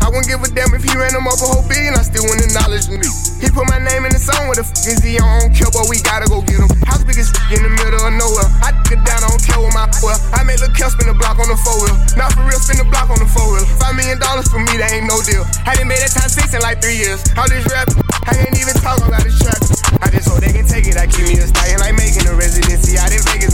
I 0.06 0.08
wouldn't 0.08 0.30
give 0.30 0.38
a 0.38 0.46
damn 0.54 0.70
if 0.70 0.86
he 0.86 0.94
ran 0.94 1.10
them 1.18 1.26
up 1.26 1.34
a 1.42 1.50
whole 1.50 1.66
billion, 1.66 1.98
I 1.98 2.06
still 2.06 2.22
wouldn't 2.30 2.46
acknowledge 2.46 2.86
me. 2.86 3.02
He 3.42 3.50
put 3.50 3.66
my 3.66 3.82
name 3.82 4.06
in 4.06 4.14
the 4.14 4.22
song, 4.22 4.46
what 4.46 4.54
the 4.54 4.62
f 4.62 4.70
is 4.86 5.02
he 5.02 5.18
on? 5.18 5.50
Kill, 5.50 5.66
but 5.74 5.90
we 5.90 5.98
gotta 5.98 6.30
go 6.30 6.46
get 6.46 6.62
him. 6.62 6.70
House 6.86 7.02
big 7.02 7.18
as 7.18 7.34
in 7.50 7.66
the 7.66 7.74
middle 7.74 7.98
of 7.98 8.14
nowhere. 8.14 8.46
I 8.62 8.70
get 8.86 9.02
down, 9.02 9.18
I 9.18 9.34
don't 9.34 9.42
care 9.42 9.58
with 9.58 9.74
my 9.74 9.90
well. 10.06 10.14
I 10.30 10.46
made 10.46 10.62
Lil' 10.62 10.70
Kel 10.78 10.94
spin 10.94 11.10
the 11.10 11.18
block 11.18 11.42
on 11.42 11.50
the 11.50 11.58
four 11.58 11.74
wheel. 11.82 11.98
Not 12.14 12.38
for 12.38 12.46
real, 12.46 12.54
spin 12.62 12.78
the 12.78 12.86
block 12.86 13.10
on 13.10 13.18
the 13.18 13.26
four 13.26 13.50
wheel. 13.50 13.66
Five 13.82 13.98
million 13.98 14.22
dollars 14.22 14.46
for 14.46 14.62
me, 14.62 14.78
that 14.78 14.94
ain't 14.94 15.10
no 15.10 15.18
deal. 15.26 15.42
Hadn't 15.66 15.90
made 15.90 15.98
that 15.98 16.14
time 16.14 16.30
six 16.30 16.54
in 16.54 16.62
like 16.62 16.78
three 16.78 17.02
years. 17.02 17.26
All 17.34 17.50
this 17.50 17.66
rap, 17.66 17.90
I 18.30 18.46
ain't 18.46 18.54
even 18.54 18.78
talk 18.78 19.02
about 19.02 19.26
this 19.26 19.34
trap. 19.42 19.58
I 19.98 20.06
just 20.14 20.30
hope 20.30 20.38
they 20.38 20.54
can 20.54 20.70
take 20.70 20.86
it. 20.86 20.94
I 20.94 21.10
keep 21.10 21.26
me 21.26 21.34
a 21.42 21.50
stallion 21.50 21.82
like 21.82 21.98
making 21.98 22.30
a 22.30 22.34
residency 22.38 22.94
out 22.94 23.10
in 23.10 23.18
Vegas. 23.26 23.45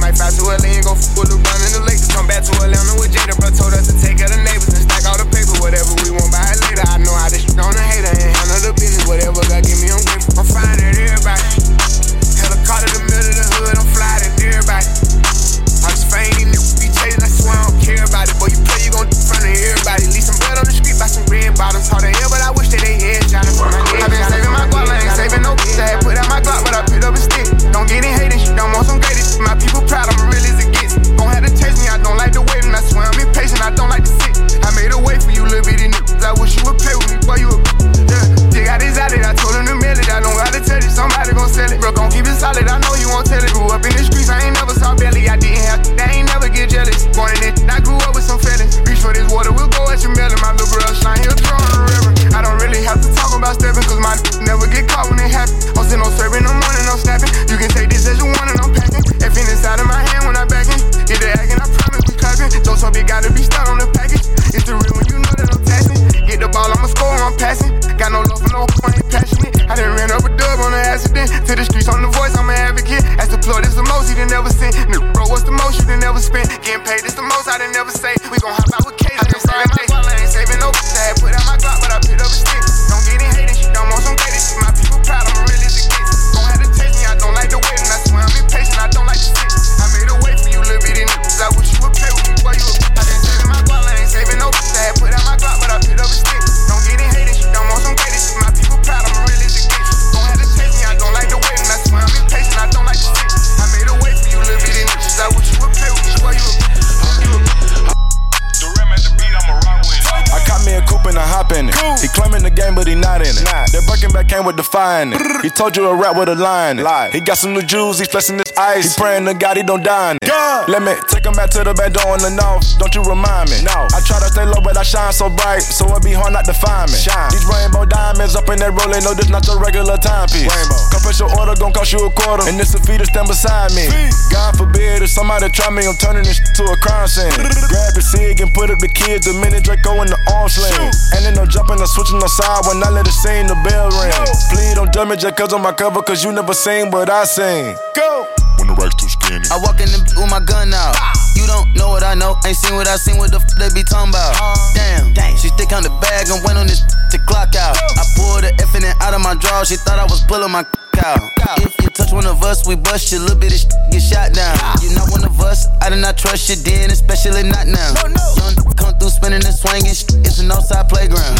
That 114.03 114.13
back 114.13 114.29
came 114.29 114.45
with 114.45 114.57
the 114.57 114.65
it. 114.65 115.13
He 115.43 115.49
told 115.49 115.77
you 115.77 115.87
a 115.87 115.95
rap 115.95 116.17
with 116.17 116.29
a 116.29 116.35
line 116.35 116.79
in. 116.79 117.13
He 117.13 117.21
got 117.21 117.39
some 117.39 117.53
new 117.55 117.63
jewels, 117.63 118.01
he's 118.01 118.09
flexing 118.09 118.39
his 118.39 118.53
ice. 118.59 118.97
He 118.97 119.01
praying 119.01 119.27
to 119.27 119.35
God 119.35 119.57
he 119.57 119.63
don't 119.63 119.85
die 119.85 120.19
it. 120.33 120.69
Let 120.73 120.83
me 120.83 120.95
take 121.09 121.25
him 121.25 121.35
back 121.35 121.51
to 121.55 121.65
the 121.65 121.75
back 121.75 121.93
door 121.93 122.17
in 122.17 122.23
the 122.23 122.33
north. 122.33 122.65
Don't 122.79 122.95
you 122.95 123.03
remind 123.05 123.51
me? 123.51 123.61
No. 123.62 123.89
I 123.93 124.01
try 124.05 124.19
to 124.19 124.31
stay 124.31 124.45
low, 124.45 124.61
but 124.65 124.77
I 124.77 124.83
shine 124.83 125.12
so 125.12 125.29
bright, 125.29 125.62
so 125.62 125.89
it 125.95 126.03
be 126.03 126.12
hard 126.12 126.33
not 126.33 126.45
to 126.49 126.55
find 126.55 126.91
me. 126.91 126.99
Shine. 126.99 127.31
These 127.31 127.47
rainbow 127.47 127.85
diamonds 127.85 128.35
up 128.35 128.49
in 128.49 128.59
that 128.65 128.73
rolling, 128.73 129.05
no, 129.05 129.12
this 129.15 129.29
not 129.29 129.47
your 129.47 129.61
regular 129.61 129.99
timepiece. 129.99 130.49
Rainbow. 130.49 130.81
Compress 130.91 131.21
your 131.21 131.31
order, 131.39 131.55
gon' 131.59 131.73
cost 131.73 131.93
you 131.93 132.01
a 132.03 132.11
quarter, 132.11 132.47
and 132.49 132.57
this 132.57 132.75
a 132.75 132.81
fee 132.83 132.99
to 132.99 133.07
stand 133.07 133.29
beside 133.29 133.75
me. 133.75 133.87
God 134.33 134.57
forbid 134.57 135.03
if 135.03 135.11
somebody 135.11 135.49
try 135.51 135.69
me, 135.71 135.85
I'm 135.85 135.97
turning 135.99 136.25
this 136.25 136.41
to 136.41 136.62
a 136.65 136.77
crime 136.81 137.09
scene. 137.09 137.33
Grab 137.71 137.93
the 137.95 138.03
cig 138.03 138.41
and 138.41 138.51
put 138.55 138.71
up 138.71 138.79
the 138.79 138.89
kids, 138.89 139.27
the 139.27 139.35
minute 139.37 139.65
Draco 139.65 140.01
in 140.03 140.09
the 140.09 140.19
arm 140.33 140.49
sling. 140.49 140.73
And 141.15 141.23
then 141.25 141.35
no 141.35 141.45
jumping 141.47 141.81
or 141.81 141.91
switching 141.91 142.19
no 142.19 142.27
side 142.27 142.65
when 142.67 142.83
I 142.83 142.91
let 142.91 143.07
it 143.07 143.17
sing, 143.17 143.47
the 143.47 143.59
bell 143.67 143.91
ring. 144.01 144.15
Please 144.51 144.75
don't 144.75 144.93
judge 144.93 145.09
me 145.09 145.17
just 145.17 145.37
cause 145.37 145.53
on 145.53 145.62
my 145.62 145.73
cover, 145.73 146.03
cause 146.03 146.25
you 146.25 146.33
never 146.33 146.55
seen 146.55 146.91
what 146.91 147.11
I 147.11 147.25
seen. 147.25 147.75
Go! 147.95 148.42
When 148.62 148.71
the 148.71 148.78
rack's 148.78 148.95
too 148.95 149.11
skinny. 149.11 149.42
I 149.50 149.59
walk 149.59 149.83
in 149.83 149.90
the 149.90 149.99
with 150.14 150.31
my 150.31 150.38
gun 150.38 150.71
out. 150.71 150.95
You 151.35 151.50
don't 151.50 151.75
know 151.75 151.90
what 151.90 152.07
I 152.07 152.14
know, 152.14 152.38
ain't 152.47 152.54
seen 152.54 152.78
what 152.78 152.87
I 152.87 152.95
seen, 152.95 153.19
what 153.19 153.35
the 153.35 153.42
f 153.42 153.59
they 153.59 153.66
be 153.75 153.83
talking 153.83 154.14
about. 154.14 154.38
Damn, 154.71 155.11
she 155.35 155.50
stick 155.50 155.75
on 155.75 155.83
the 155.83 155.90
bag 155.99 156.31
and 156.31 156.38
went 156.47 156.54
on 156.54 156.71
this 156.71 156.78
to 157.11 157.19
clock 157.26 157.59
out. 157.59 157.75
I 157.75 158.07
pulled 158.14 158.47
the 158.47 158.54
F 158.62 158.71
in 158.78 158.87
it 158.87 158.95
out 159.02 159.19
of 159.19 159.21
my 159.21 159.35
draw, 159.35 159.66
she 159.66 159.75
thought 159.75 159.99
I 159.99 160.07
was 160.07 160.23
pulling 160.31 160.54
my 160.54 160.62
out. 161.02 161.19
If 161.59 161.75
you 161.83 161.90
touch 161.90 162.14
one 162.14 162.23
of 162.23 162.47
us, 162.47 162.62
we 162.62 162.78
bust 162.78 163.11
you, 163.11 163.19
little 163.19 163.35
bit 163.35 163.50
of 163.50 163.66
get 163.90 163.99
shot 163.99 164.31
down. 164.31 164.54
You're 164.78 164.95
not 164.95 165.11
one 165.11 165.26
of 165.26 165.35
us, 165.42 165.66
I 165.83 165.90
do 165.90 165.99
not 165.99 166.14
trust 166.14 166.47
you 166.47 166.54
then, 166.62 166.95
especially 166.95 167.42
not 167.42 167.66
now. 167.66 167.99
Young 167.99 168.54
come 168.78 168.95
through 169.02 169.11
spinning 169.11 169.42
and 169.42 169.54
swinging, 169.59 169.90
it's 169.90 170.38
an 170.38 170.54
outside 170.54 170.87
playground. 170.87 171.35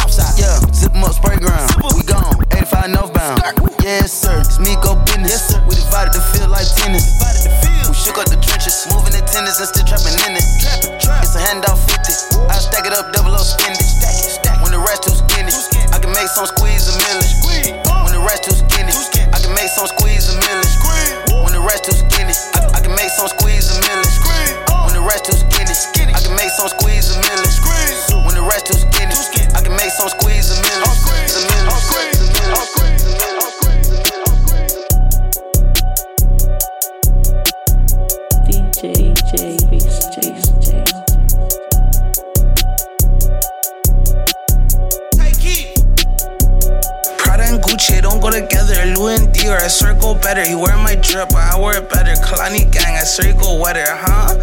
Better. 50.33 50.49
He 50.49 50.55
wear 50.55 50.77
my 50.77 50.95
drip, 50.95 51.29
but 51.29 51.43
I 51.53 51.59
wear 51.59 51.77
it 51.77 51.89
better. 51.89 52.13
Kalani 52.25 52.71
gang, 52.71 52.97
I 52.97 53.03
swear 53.03 53.33
he 53.33 53.39
go 53.39 53.59
wetter, 53.61 53.85
huh? 53.85 54.33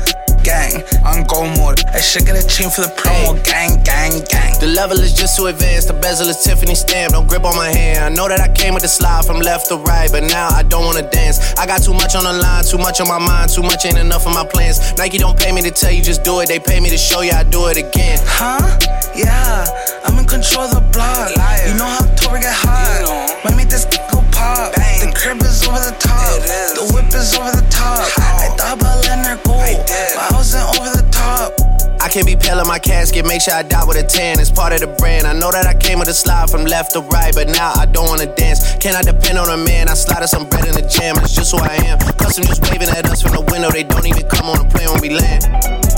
Gang, 0.43 0.83
on 1.05 1.27
go 1.27 1.45
mode. 1.59 1.85
I 1.93 2.01
should 2.01 2.25
get 2.25 2.37
a 2.39 2.47
chain 2.47 2.71
for 2.71 2.81
the 2.81 2.93
promo. 2.97 3.37
Gang, 3.45 3.83
gang, 3.83 4.23
gang. 4.31 4.59
The 4.59 4.69
level 4.69 4.99
is 4.99 5.13
just 5.13 5.37
too 5.37 5.47
advanced. 5.47 5.89
The 5.89 5.95
bezel 5.95 6.29
is 6.29 6.43
Tiffany 6.43 6.75
stamp. 6.75 7.13
Don't 7.13 7.29
grip 7.29 7.45
on 7.45 7.57
my 7.57 7.69
hand. 7.69 8.05
I 8.05 8.09
know 8.09 8.29
that 8.29 8.41
I 8.41 8.49
came 8.49 8.73
with 8.73 8.83
the 8.83 8.89
slide 8.89 9.27
from 9.27 9.41
left 9.41 9.69
to 9.69 9.77
right, 9.77 10.11
but 10.11 10.23
now 10.25 10.49
I 10.49 10.63
don't 10.63 10.85
wanna 10.85 11.09
dance. 11.11 11.53
I 11.59 11.67
got 11.67 11.83
too 11.83 11.93
much 11.93 12.15
on 12.15 12.25
the 12.25 12.33
line, 12.33 12.65
too 12.65 12.79
much 12.79 13.01
on 13.01 13.09
my 13.09 13.19
mind, 13.19 13.51
too 13.51 13.63
much 13.63 13.85
ain't 13.85 13.99
enough 13.99 14.27
of 14.27 14.33
my 14.33 14.47
plans. 14.47 14.79
Nike 14.97 15.19
don't 15.19 15.39
pay 15.39 15.53
me 15.53 15.61
to 15.63 15.71
tell 15.71 15.93
you 15.93 16.03
just 16.03 16.23
do 16.25 16.41
it. 16.41 16.49
They 16.49 16.59
pay 16.59 16.81
me 16.81 16.89
to 16.89 16.99
show 16.99 17.21
you 17.21 17.33
I 17.33 17.43
do 17.43 17.67
it 17.67 17.77
again. 17.77 18.19
Huh? 18.23 18.79
Yeah, 19.15 19.67
I'm 20.07 20.17
in 20.19 20.25
control 20.25 20.65
of 20.65 20.73
the 20.73 20.81
block. 20.93 21.31
You 21.67 21.77
know 21.77 21.85
how 21.85 22.07
October 22.07 22.39
get 22.39 22.55
hot. 22.55 23.00
The 25.31 25.37
crib 25.37 25.47
is 25.47 25.63
over 25.63 25.79
the 25.79 25.95
top. 25.95 26.43
The 26.75 26.91
whip 26.91 27.07
is 27.15 27.39
over 27.39 27.55
the 27.55 27.63
top. 27.71 28.03
I 28.19 28.51
thought 28.59 28.83
about 28.83 28.99
letting 29.07 29.31
her 29.31 29.39
go, 29.47 29.63
but 29.63 30.27
I 30.27 30.29
wasn't 30.35 30.67
over 30.75 30.91
the 30.91 31.07
top. 31.15 31.55
I 32.03 32.09
can't 32.09 32.27
be 32.27 32.35
pale 32.35 32.59
in 32.59 32.67
my 32.67 32.81
casket, 32.81 33.25
make 33.25 33.41
sure 33.41 33.55
I 33.55 33.63
die 33.63 33.85
with 33.87 33.97
a 33.97 34.03
tan. 34.03 34.41
It's 34.41 34.51
part 34.51 34.73
of 34.73 34.81
the 34.81 34.89
brand. 34.99 35.29
I 35.29 35.33
know 35.33 35.53
that 35.53 35.67
I 35.71 35.75
came 35.75 36.01
with 36.01 36.09
a 36.09 36.15
slide 36.15 36.51
from 36.51 36.65
left 36.65 36.99
to 36.99 37.01
right, 37.15 37.33
but 37.33 37.47
now 37.47 37.71
I 37.77 37.87
don't 37.87 38.09
wanna 38.09 38.27
dance. 38.35 38.75
Can 38.83 38.97
I 38.97 39.03
depend 39.03 39.39
on 39.39 39.47
a 39.47 39.57
man? 39.57 39.89
I 39.89 39.95
slide 39.95 40.27
some 40.27 40.49
bread 40.49 40.67
in 40.67 40.75
the 40.75 40.83
jam, 40.83 41.15
it's 41.23 41.33
just 41.33 41.55
who 41.55 41.59
I 41.63 41.79
am. 41.87 42.01
Custom 42.19 42.43
just 42.43 42.67
waving 42.67 42.89
at 42.91 43.07
us 43.07 43.23
from 43.23 43.31
the 43.31 43.47
window, 43.55 43.71
they 43.71 43.85
don't 43.85 44.07
even 44.11 44.27
come 44.27 44.51
on 44.51 44.59
the 44.59 44.67
plane 44.67 44.91
when 44.91 44.99
we 44.99 45.11
land. 45.15 45.90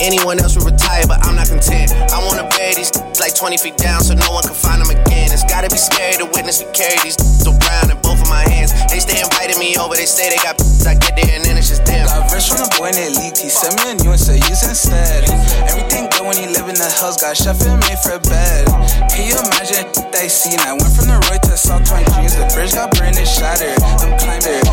Anyone 0.00 0.38
else 0.38 0.54
would 0.54 0.64
retire, 0.64 1.06
but 1.06 1.18
I'm 1.26 1.34
not 1.34 1.48
content. 1.48 1.90
I 2.14 2.22
wanna 2.22 2.46
bury 2.54 2.74
these 2.74 2.94
like 3.18 3.34
20 3.34 3.58
feet 3.58 3.76
down 3.76 4.02
so 4.02 4.14
no 4.14 4.30
one 4.30 4.44
can 4.46 4.54
find 4.54 4.78
them 4.78 4.90
again. 4.94 5.34
It's 5.34 5.42
gotta 5.42 5.68
be 5.68 5.78
scary 5.78 6.14
to 6.22 6.26
witness 6.30 6.62
me 6.62 6.70
carry 6.70 6.98
these 7.02 7.18
around 7.42 7.90
in 7.90 7.98
both 8.00 8.22
of 8.22 8.28
my 8.30 8.46
hands. 8.46 8.70
They 8.92 9.00
stay 9.00 9.18
inviting 9.18 9.58
me 9.58 9.74
over, 9.76 9.96
they 9.96 10.06
say 10.06 10.30
they 10.30 10.40
got 10.42 10.60
I 10.86 10.94
get 10.94 11.20
there 11.20 11.28
and 11.36 11.44
then 11.44 11.58
it's 11.58 11.68
just 11.68 11.84
them. 11.84 12.06
Got 12.06 12.32
rich 12.32 12.48
from 12.48 12.64
the 12.64 12.70
boy 12.78 12.94
named 12.94 13.18
Leak, 13.18 13.36
he 13.36 13.50
sent 13.50 13.76
me 13.76 13.92
a 13.92 13.94
new 14.00 14.14
and 14.14 14.20
said 14.20 14.40
use 14.48 14.64
instead. 14.64 15.28
Everything 15.68 16.08
good 16.08 16.24
when 16.24 16.38
you 16.40 16.48
live 16.54 16.64
in 16.70 16.78
the 16.78 16.88
hills, 16.88 17.20
got 17.20 17.36
chef 17.36 17.60
and 17.66 17.76
made 17.84 17.98
for 18.00 18.16
a 18.16 18.22
bed. 18.24 18.64
Can 19.10 19.26
you 19.28 19.36
imagine 19.36 19.84
they 20.14 20.30
see? 20.30 20.56
I 20.62 20.72
went 20.72 20.94
from 20.94 21.12
the 21.12 21.18
Roy 21.28 21.36
to 21.44 21.56
South 21.58 21.84
Twin 21.84 22.06
Dreams, 22.14 22.38
the 22.38 22.48
bridge 22.54 22.72
got 22.72 22.94
burned 22.96 23.18
and 23.18 23.28
shattered. 23.28 23.76
I'm 24.00 24.16
climbing, 24.16 24.64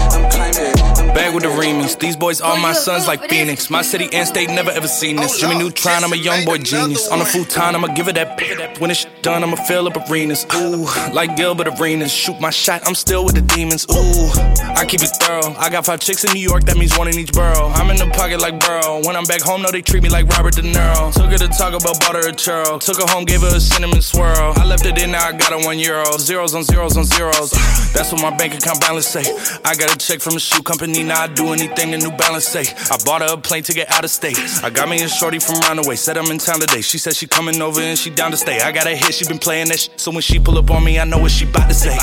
Back 1.15 1.33
with 1.33 1.43
the 1.43 1.49
remix. 1.49 1.97
These 1.97 2.17
boys 2.17 2.41
are 2.41 2.57
my 2.57 2.73
sons 2.73 3.07
like 3.07 3.29
Phoenix. 3.29 3.69
My 3.69 3.81
city 3.81 4.09
and 4.11 4.27
state 4.27 4.49
never 4.49 4.69
ever 4.69 4.87
seen 4.87 5.15
this. 5.15 5.39
Jimmy 5.39 5.57
Neutron, 5.57 6.03
I'm 6.03 6.11
a 6.11 6.17
young 6.17 6.43
boy 6.43 6.57
genius. 6.57 7.07
On 7.07 7.21
a 7.21 7.25
futon, 7.25 7.73
I'ma 7.73 7.87
give 7.87 8.09
it 8.09 8.15
that. 8.15 8.77
When 8.81 8.91
it's 8.91 9.05
done, 9.21 9.41
I'ma 9.41 9.55
fill 9.55 9.87
up 9.87 9.95
arenas. 10.09 10.45
Ooh, 10.53 10.85
like 11.13 11.37
Gilbert 11.37 11.69
Arenas. 11.79 12.11
Shoot 12.11 12.41
my 12.41 12.49
shot, 12.49 12.85
I'm 12.85 12.95
still 12.95 13.23
with 13.23 13.35
the 13.35 13.41
demons. 13.41 13.85
Ooh, 13.89 14.29
I 14.75 14.85
keep 14.85 15.01
it 15.01 15.11
thorough. 15.21 15.55
I 15.57 15.69
got 15.69 15.85
five 15.85 16.01
chicks 16.01 16.25
in 16.25 16.33
New 16.33 16.41
York, 16.41 16.65
that 16.65 16.75
means 16.75 16.97
one 16.97 17.07
in 17.07 17.15
each 17.15 17.31
borough. 17.31 17.69
I'm 17.69 17.89
in 17.91 17.95
the 17.95 18.07
pocket 18.13 18.41
like 18.41 18.59
Burrow. 18.59 19.01
When 19.05 19.15
I'm 19.15 19.23
back 19.23 19.41
home, 19.41 19.61
no, 19.61 19.71
they 19.71 19.81
treat 19.81 20.03
me 20.03 20.09
like 20.09 20.27
Robert 20.27 20.55
De 20.55 20.63
Niro. 20.63 21.13
Took 21.13 21.31
her 21.31 21.37
to 21.37 21.47
talk 21.47 21.73
about 21.73 21.95
her 22.11 22.27
a 22.27 22.33
churro. 22.33 22.77
Took 22.81 22.99
her 22.99 23.07
home, 23.07 23.23
gave 23.23 23.39
her 23.39 23.55
a 23.55 23.61
cinnamon 23.61 24.01
swirl. 24.01 24.51
I 24.57 24.65
left 24.65 24.85
it 24.85 25.01
in, 25.01 25.11
now 25.11 25.29
I 25.29 25.31
got 25.31 25.53
her 25.53 25.65
one 25.65 25.79
euro. 25.79 26.17
Zeros 26.17 26.53
on 26.55 26.63
zeros 26.63 26.97
on 26.97 27.05
zeros. 27.05 27.51
That's 27.93 28.11
what 28.11 28.21
my 28.21 28.35
bank 28.35 28.53
account 28.53 28.81
balance 28.81 29.07
say. 29.07 29.23
I 29.63 29.75
got 29.75 29.95
a 29.95 29.97
check 29.97 30.19
from 30.19 30.35
a 30.35 30.39
shoe 30.39 30.61
company, 30.61 31.04
now 31.07 31.21
I 31.21 31.27
do 31.27 31.53
anything 31.53 31.91
the 31.91 31.97
New 31.97 32.11
Balance 32.11 32.47
say. 32.47 32.65
I 32.91 32.97
bought 33.03 33.21
her 33.21 33.33
a 33.33 33.37
plane 33.37 33.63
to 33.63 33.73
get 33.73 33.91
out 33.91 34.03
of 34.03 34.09
state. 34.09 34.37
I 34.63 34.69
got 34.69 34.89
me 34.89 35.01
a 35.01 35.07
shorty 35.07 35.39
from 35.39 35.55
Roundaway, 35.61 35.97
said 35.97 36.17
I'm 36.17 36.29
in 36.31 36.37
town 36.37 36.59
today. 36.59 36.81
She 36.81 36.97
said 36.97 37.15
she 37.15 37.27
coming 37.27 37.61
over 37.61 37.79
and 37.81 37.97
she 37.97 38.09
down 38.09 38.31
to 38.31 38.37
stay. 38.37 38.59
I 38.59 38.71
got 38.71 38.87
a 38.87 38.95
hit, 38.95 39.13
she 39.13 39.25
been 39.25 39.39
playing 39.39 39.67
that 39.69 39.79
shit. 39.79 39.99
So 39.99 40.11
when 40.11 40.21
she 40.21 40.39
pull 40.39 40.57
up 40.57 40.69
on 40.71 40.83
me, 40.83 40.99
I 40.99 41.05
know 41.05 41.19
what 41.19 41.31
she 41.31 41.45
bout 41.45 41.67
to 41.67 41.73
say. 41.73 41.97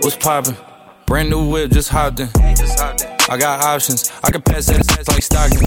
What's 0.00 0.16
poppin'? 0.16 0.56
Brand 1.06 1.30
new 1.30 1.48
whip, 1.48 1.70
just 1.70 1.90
hopped 1.90 2.20
in. 2.20 2.28
I 2.34 3.36
got 3.38 3.64
options, 3.64 4.12
I 4.22 4.30
can 4.30 4.42
pass 4.42 4.66
that 4.66 4.84
like 5.08 5.22
Stockton. 5.22 5.64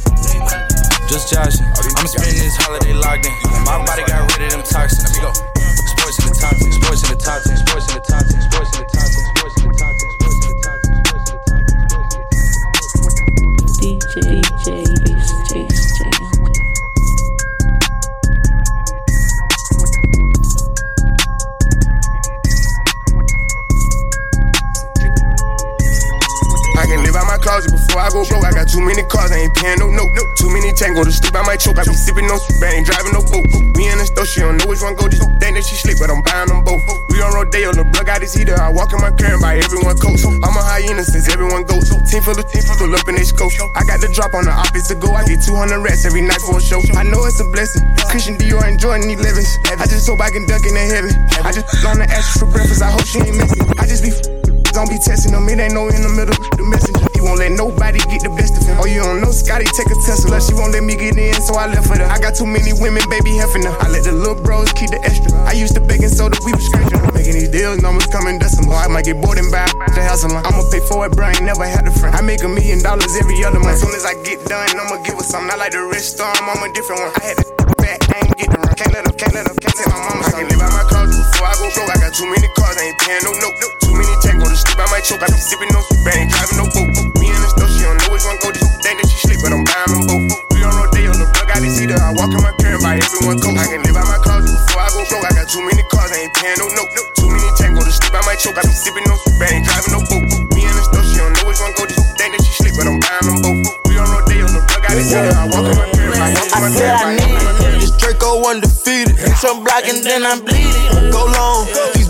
Just 1.07 1.31
joshing, 1.33 1.65
I'm 1.65 2.07
spending 2.07 2.41
this 2.41 2.57
holiday 2.57 2.93
locked 2.93 3.25
in. 3.25 3.33
My 3.65 3.83
body 3.85 4.03
got 4.05 4.27
rid 4.33 4.47
of 4.47 4.51
them 4.51 4.63
toxins. 4.63 5.13
Sports 5.13 6.19
in 6.19 6.29
the 6.29 6.35
10, 6.35 6.71
sports 6.73 7.03
in 7.03 7.09
the 7.09 7.21
10, 7.21 7.65
sports 7.65 7.87
in 7.89 7.95
the 7.95 8.05
top 8.05 8.56
before 27.97 28.05
I 28.05 28.09
go 28.13 28.29
broke. 28.29 28.45
I 28.45 28.51
got 28.53 28.69
too 28.69 28.81
many 28.81 29.01
cars, 29.09 29.31
I 29.31 29.41
ain't 29.41 29.55
paying 29.55 29.79
no 29.79 29.89
note. 29.89 30.13
Too 30.37 30.49
many 30.53 30.71
tango 30.73 31.03
to 31.03 31.11
sleep, 31.11 31.33
I 31.33 31.41
might 31.43 31.59
choke. 31.59 31.77
I 31.77 31.83
be 31.83 31.93
sipping 31.93 32.27
no 32.27 32.37
soup, 32.37 32.61
I 32.61 32.77
ain't 32.77 32.85
driving 32.85 33.13
no 33.13 33.21
boat. 33.25 33.45
Me 33.73 33.89
and 33.89 33.99
the 33.99 34.05
store, 34.05 34.25
she 34.25 34.41
don't 34.41 34.57
know 34.57 34.69
which 34.69 34.81
one 34.81 34.93
go. 34.95 35.09
Just 35.09 35.25
think 35.41 35.57
that 35.57 35.65
she 35.65 35.75
sleep, 35.75 35.97
but 35.97 36.13
I'm 36.13 36.21
buying 36.21 36.49
them 36.49 36.61
both. 36.61 36.81
We 37.09 37.21
on 37.21 37.33
Rodeo, 37.33 37.73
On 37.73 37.77
the 37.81 37.85
plug 37.89 38.05
got 38.05 38.21
his 38.21 38.33
heater. 38.33 38.53
I 38.53 38.69
walk 38.69 38.93
in 38.93 39.01
my 39.01 39.09
car 39.09 39.33
and 39.33 39.41
buy 39.41 39.57
everyone 39.57 39.97
coats. 39.97 40.21
I'm 40.25 40.53
a 40.53 40.61
hyena 40.61 41.01
since 41.03 41.25
everyone 41.33 41.65
goes. 41.65 41.89
Team 41.89 42.21
full 42.21 42.37
of 42.37 42.45
team 42.53 42.63
full 42.77 42.93
up 42.93 43.07
in 43.09 43.17
they 43.17 43.25
scope. 43.25 43.53
I 43.73 43.81
got 43.83 43.99
the 44.01 44.09
drop 44.13 44.33
on 44.37 44.45
the 44.45 44.53
office 44.53 44.87
to 44.93 44.95
go. 44.95 45.09
I 45.17 45.25
get 45.25 45.41
200 45.41 45.81
rats 45.81 46.05
every 46.05 46.21
night 46.21 46.41
for 46.41 46.57
a 46.57 46.61
show. 46.61 46.81
I 46.93 47.03
know 47.03 47.25
it's 47.25 47.41
a 47.41 47.47
blessing. 47.49 47.81
Christian 48.13 48.37
Dior 48.37 48.61
and 48.61 48.77
Jordan 48.77 49.09
11s. 49.09 49.49
I 49.73 49.85
just 49.89 50.05
hope 50.05 50.21
I 50.21 50.29
can 50.29 50.45
duck 50.45 50.61
in 50.65 50.73
the 50.77 50.85
heaven. 50.85 51.13
I 51.41 51.49
just 51.49 51.65
on 51.85 51.97
the 51.97 52.05
ashes 52.05 52.37
for 52.37 52.45
breakfast. 52.45 52.81
I 52.85 52.93
hope 52.93 53.05
she 53.05 53.19
ain't 53.25 53.37
missing. 53.41 53.65
I 53.81 53.89
just 53.89 54.05
be. 54.05 54.13
Don't 54.77 54.93
be 54.93 55.01
testing 55.01 55.31
them, 55.33 55.49
it 55.49 55.57
ain't 55.57 55.73
no 55.73 55.89
Scotty 59.47 59.63
take 59.71 59.87
a 59.87 59.95
Tesla. 60.03 60.43
She 60.43 60.51
won't 60.59 60.75
let 60.75 60.83
me 60.83 60.99
get 60.99 61.15
in, 61.15 61.31
so 61.39 61.55
I 61.55 61.71
left 61.71 61.87
her. 61.87 62.03
I 62.03 62.19
got 62.19 62.35
too 62.35 62.43
many 62.43 62.75
women, 62.83 62.99
baby, 63.07 63.31
heffing 63.39 63.63
her. 63.63 63.71
I 63.79 63.87
let 63.87 64.03
the 64.03 64.11
little 64.11 64.35
bros 64.35 64.67
keep 64.75 64.91
the 64.91 64.99
extra. 65.07 65.31
I 65.47 65.55
used 65.55 65.71
to 65.79 65.81
baking 65.87 66.11
soda, 66.11 66.35
we 66.43 66.51
was 66.51 66.67
scraping. 66.67 66.99
Making 67.15 67.39
these 67.39 67.47
deals, 67.47 67.79
numbers 67.79 68.11
coming 68.11 68.43
decimal. 68.43 68.75
I 68.75 68.91
might 68.91 69.07
get 69.07 69.23
bored 69.23 69.39
and 69.39 69.47
buy 69.47 69.63
the 69.95 70.03
house. 70.03 70.27
I'ma 70.27 70.43
pay 70.67 70.83
for 70.91 71.07
it, 71.07 71.15
bro. 71.15 71.31
I 71.31 71.31
ain't 71.31 71.47
never 71.47 71.63
had 71.63 71.87
a 71.87 71.95
friend. 71.95 72.11
I 72.11 72.19
make 72.27 72.43
a 72.43 72.51
million 72.51 72.83
dollars 72.83 73.15
every 73.15 73.39
other 73.47 73.63
month. 73.63 73.79
As 73.79 73.87
soon 73.87 73.95
as 73.95 74.03
I 74.03 74.19
get 74.27 74.43
done, 74.51 74.67
I'ma 74.67 74.99
give 75.07 75.15
her 75.15 75.23
something. 75.23 75.47
I 75.47 75.55
like 75.55 75.71
the 75.71 75.79
rich 75.95 76.03
storm, 76.03 76.35
I'm 76.43 76.59
a 76.59 76.67
different 76.75 77.07
one. 77.07 77.15
I 77.15 77.31
had 77.31 77.39
to 77.39 77.47
back, 77.79 78.03
I 78.03 78.27
ain't 78.27 78.35
get 78.35 78.51
the 78.51 78.59
run. 78.59 78.75
Can't 78.75 78.91
let 78.91 79.07
her, 79.07 79.15
can't 79.15 79.31
let 79.31 79.47
her, 79.47 79.55
can't 79.63 79.75
tell 79.79 79.95
my 79.95 80.11
mama. 80.11 80.27
I 80.27 80.43
can 80.43 80.45
live 80.51 80.59
out 80.59 80.75
my 80.75 80.83
cars 80.91 81.15
before 81.15 81.47
I 81.47 81.55
go 81.55 81.71
broke. 81.71 81.91
I 81.95 81.97
got 82.03 82.11
too 82.11 82.27
many 82.27 82.51
cars, 82.51 82.75
I 82.75 82.91
ain't 82.91 82.99
paying 82.99 83.23
no 83.23 83.31
note. 83.31 83.55
Too 83.79 83.95
many 83.95 84.11
tango 84.19 84.43
to 84.43 84.57
sleep, 84.59 84.75
I 84.75 84.91
might 84.91 85.07
choke. 85.07 85.23
I 85.23 85.31
be 85.31 85.39
sipping 85.39 85.71
no 85.71 85.79
soup, 85.87 86.03
I 86.03 86.19
ain't 86.19 86.35
driving 86.35 86.59
no 86.59 86.67
boat. 86.67 87.16
But 89.97 90.13
I'm 90.13 90.27
buying. 90.27 90.45
We 90.53 90.61
on 90.61 90.73
Rodeo, 90.77 91.13
the 91.13 91.25
plug 91.33 91.47
got 91.49 91.61
his 91.63 91.77
heater. 91.79 91.97
I 91.97 92.13
walk 92.13 92.29
in 92.29 92.41
my 92.41 92.53
car 92.53 92.77
and 92.77 92.83
buy 92.83 92.95
everyone 93.01 93.39
coat. 93.41 93.57
I 93.57 93.65
can 93.65 93.81
live 93.81 93.97
out 93.97 94.05
my 94.05 94.19
cars 94.21 94.45
before 94.45 94.81
I 94.81 94.89
go 94.93 95.01
broke. 95.09 95.25
I 95.25 95.33
got 95.33 95.47
too 95.49 95.63
many 95.65 95.83
cars, 95.89 96.11
I 96.13 96.27
ain't 96.27 96.33
paying 96.37 96.57
no 96.61 96.67
note. 96.77 96.91
Too 97.17 97.29
many 97.29 97.49
tango 97.57 97.81
to 97.81 97.91
sleep, 97.91 98.13
I 98.13 98.21
might 98.25 98.39
choke. 98.41 98.57
I 98.57 98.63
be 98.65 98.73
sipping 98.73 99.05
no 99.09 99.15
soup, 99.17 99.41
I 99.41 99.57
ain't 99.57 99.65
driving 99.65 99.93
no 99.97 100.01
boat. 100.05 100.25
Me 100.53 100.61
and 100.65 100.77
the 100.77 100.83
store, 100.85 101.05
she 101.05 101.17
don't 101.17 101.33
know 101.33 101.45
which 101.49 101.61
one 101.61 101.73
go. 101.77 101.83
Just 101.89 102.13
think 102.17 102.37
that 102.37 102.41
she 102.45 102.53
sleep, 102.61 102.73
but 102.77 102.85
I'm 102.85 102.97
buying 103.01 103.25
them 103.25 103.37
both. 103.41 103.61
We 103.89 103.93
on 103.97 104.07
Rodeo, 104.09 104.45
the 104.49 104.61
plug 104.65 104.81
got 104.85 104.93
his 104.93 105.09
heater. 105.09 105.33
I 105.33 105.45
walk 105.49 105.65
in 105.65 105.75
my 105.77 105.87
car 105.89 106.05
and 106.05 106.13
buy 106.13 106.29
everyone 106.33 106.69
I 106.69 106.77
said 106.77 106.93
I 106.93 107.09
need 107.17 107.41
it. 107.41 107.81
This 107.81 107.93
Draco 107.97 108.29
undefeated. 108.45 109.17
Hit 109.17 109.37
some 109.37 109.63
block 109.65 109.85
and 109.85 110.01
then 110.05 110.25
I'm 110.25 110.41
bleeding. 110.43 111.09
Go 111.09 111.25
long. 111.25 111.65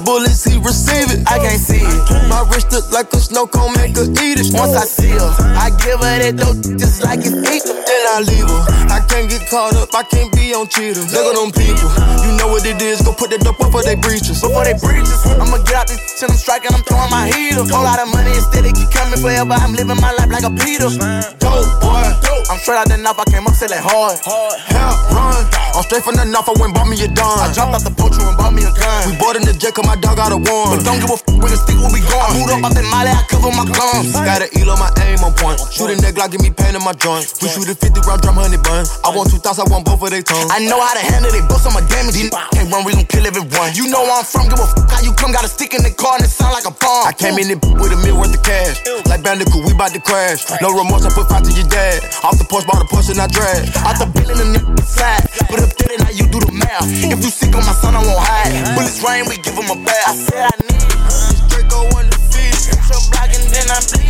Bullets, 0.07 0.47
he 0.47 0.55
receive 0.63 1.11
it. 1.11 1.27
I 1.27 1.35
can't 1.35 1.59
see 1.59 1.83
it. 1.83 1.99
My 2.31 2.39
wrist 2.47 2.71
look 2.71 2.87
like 2.95 3.11
a 3.11 3.19
snow 3.19 3.43
cone, 3.43 3.75
make 3.75 3.91
her 3.99 4.07
eat 4.23 4.39
it. 4.39 4.55
Once 4.55 4.71
I 4.71 4.87
see 4.87 5.11
her, 5.11 5.31
I 5.59 5.67
give 5.83 5.99
her 5.99 6.15
that 6.23 6.39
dope 6.39 6.63
just 6.79 7.03
like 7.03 7.27
it's 7.27 7.35
eat. 7.35 7.67
Then 7.67 8.03
I 8.15 8.23
leave 8.23 8.47
her. 8.47 8.63
I 8.87 9.03
can't 9.03 9.27
get 9.27 9.43
caught 9.51 9.75
up, 9.75 9.91
I 9.91 10.07
can't 10.07 10.31
be 10.31 10.55
on 10.55 10.71
cheaters. 10.71 11.11
Look 11.11 11.27
at 11.27 11.35
them 11.35 11.51
people. 11.51 11.91
You 12.23 12.39
know 12.39 12.47
what 12.47 12.63
it 12.63 12.79
is, 12.79 13.03
go 13.03 13.11
put 13.11 13.35
that 13.35 13.43
dope 13.43 13.59
up 13.59 13.67
before 13.67 13.83
they 13.83 13.99
breaches. 13.99 14.39
Before 14.39 14.63
they 14.63 14.79
breaches, 14.79 15.27
I'ma 15.27 15.59
get 15.67 15.75
out 15.75 15.91
this 15.91 15.99
shit, 16.15 16.31
I'm 16.31 16.39
striking, 16.39 16.71
I'm 16.71 16.87
throwing 16.87 17.11
my 17.11 17.27
heater. 17.27 17.67
Whole 17.67 17.83
lot 17.83 17.99
of 17.99 18.07
money 18.07 18.31
instead, 18.31 18.63
it 18.63 18.79
keep 18.79 18.87
coming 18.95 19.19
forever. 19.19 19.59
I'm 19.59 19.75
living 19.75 19.99
my 19.99 20.15
life 20.15 20.31
like 20.31 20.47
a 20.47 20.55
Peter. 20.55 20.87
Dope, 21.43 21.67
boy. 21.83 22.27
I'm 22.47 22.55
straight 22.63 22.79
out 22.79 22.87
the 22.87 22.95
knife, 22.95 23.19
I 23.19 23.27
came 23.27 23.43
up 23.43 23.59
selling 23.59 23.83
hard. 23.83 24.23
Hell, 24.23 24.95
run. 25.11 25.43
I'm 25.75 25.83
straight 25.83 25.99
from 25.99 26.15
the 26.15 26.23
knife, 26.23 26.47
I 26.47 26.55
went 26.55 26.71
bought 26.71 26.87
me 26.87 26.95
a 27.03 27.11
dime. 27.11 27.43
I 27.43 27.51
dropped 27.51 27.75
out 27.75 27.83
the 27.83 27.91
poacher 27.91 28.23
and 28.23 28.39
bought 28.39 28.55
me 28.55 28.63
a 28.63 28.71
gun. 28.71 29.03
We 29.03 29.19
bought 29.19 29.35
in 29.35 29.43
the 29.43 29.51
jet, 29.51 29.75
cause 29.75 29.83
my 29.83 29.96
dog 30.01 30.17
got 30.17 30.31
a 30.31 30.37
one. 30.37 30.77
But 30.77 30.85
don't 30.85 30.99
give 31.01 31.11
a 31.11 31.17
f 31.17 31.23
when 31.27 31.49
the 31.51 31.59
stick 31.59 31.77
will 31.77 31.93
be 31.93 32.01
gone. 32.05 32.29
I 32.29 32.37
moved 32.37 32.51
up 32.53 32.63
out 32.65 32.73
that 32.73 32.87
molly, 32.89 33.11
I 33.13 33.21
cover 33.29 33.51
my 33.53 33.65
gums. 33.65 34.13
Got 34.13 34.45
an 34.45 34.49
eel 34.57 34.69
on 34.71 34.79
my 34.79 34.91
aim 35.05 35.21
on 35.25 35.33
point. 35.33 35.57
Shooting 35.73 36.01
that 36.05 36.13
Glock, 36.13 36.31
give 36.31 36.41
me 36.41 36.51
pain 36.51 36.73
in 36.73 36.83
my 36.83 36.93
joint. 36.93 37.27
We 37.41 37.49
shoot 37.49 37.67
a 37.69 37.75
50 37.75 38.05
round 38.05 38.21
drum, 38.21 38.37
honey 38.37 38.59
bun. 38.61 38.85
I 39.03 39.11
want 39.11 39.29
two 39.29 39.41
thoughts, 39.41 39.59
I 39.59 39.65
want 39.69 39.85
both 39.85 40.01
of 40.01 40.09
they 40.09 40.23
tongues. 40.23 40.49
I 40.49 40.63
know 40.65 40.79
how 40.79 40.95
to 40.95 41.03
handle 41.03 41.31
they 41.31 41.43
it, 41.43 41.49
bust 41.49 41.67
on 41.67 41.73
my 41.73 41.83
damage. 41.85 42.15
These 42.15 42.31
Can't 42.31 42.69
run, 42.71 42.85
we 42.85 42.93
gon' 42.93 43.07
kill 43.07 43.25
everyone. 43.25 43.73
You 43.73 43.89
know 43.91 44.05
where 44.05 44.21
I'm 44.21 44.27
from, 44.27 44.49
give 44.49 44.59
a 44.59 44.67
f 44.67 44.73
how 44.89 45.01
you 45.03 45.13
come. 45.13 45.31
Got 45.31 45.43
a 45.43 45.51
stick 45.51 45.73
in 45.75 45.83
the 45.83 45.91
car 45.91 46.17
and 46.17 46.23
it 46.23 46.31
sound 46.31 46.55
like 46.55 46.65
a 46.65 46.73
bomb. 46.73 47.07
I 47.07 47.13
came 47.13 47.37
in 47.37 47.51
it 47.51 47.59
with 47.77 47.93
a 47.93 47.99
meal 47.99 48.17
worth 48.17 48.33
of 48.33 48.41
cash. 48.41 48.81
Like 49.05 49.21
Bandicoot, 49.23 49.63
we 49.65 49.73
bout 49.75 49.91
to 49.91 50.01
crash. 50.01 50.47
No 50.61 50.71
remorse, 50.71 51.03
I 51.05 51.11
put 51.11 51.29
five 51.29 51.43
to 51.43 51.51
your 51.51 51.67
dad. 51.67 52.03
Off 52.23 52.39
the 52.39 52.47
porch, 52.47 52.65
bought 52.65 52.81
a 52.81 52.87
push 52.87 53.09
and 53.09 53.19
I 53.19 53.27
drag. 53.27 53.67
Out 53.83 53.99
the 53.99 54.07
building 54.07 54.55
the 54.55 54.83
slide. 54.83 55.27
Put 55.47 55.59
up 55.59 55.66
there, 55.66 55.66
now 55.66 55.66
you 55.66 55.66
do. 56.81 57.09
If 57.11 57.23
you 57.23 57.31
sick 57.31 57.55
on 57.55 57.65
my 57.65 57.73
son, 57.73 57.95
I 57.95 58.03
won't 58.03 58.19
hide. 58.19 58.75
Bullets 58.75 59.01
rain, 59.03 59.25
we 59.27 59.37
give 59.37 59.55
him 59.55 59.69
a 59.69 59.75
bath. 59.83 60.07
I 60.07 60.15
said 60.15 60.43
I 60.45 60.55
need 60.69 60.81
it. 60.81 61.49
Draco 61.49 61.87
undefeated. 61.97 62.53
Hit 62.53 62.79
some 62.85 63.03
block 63.11 63.31
and 63.33 63.45
then 63.49 63.67
I'm 63.71 63.83
bleeding. 63.91 64.06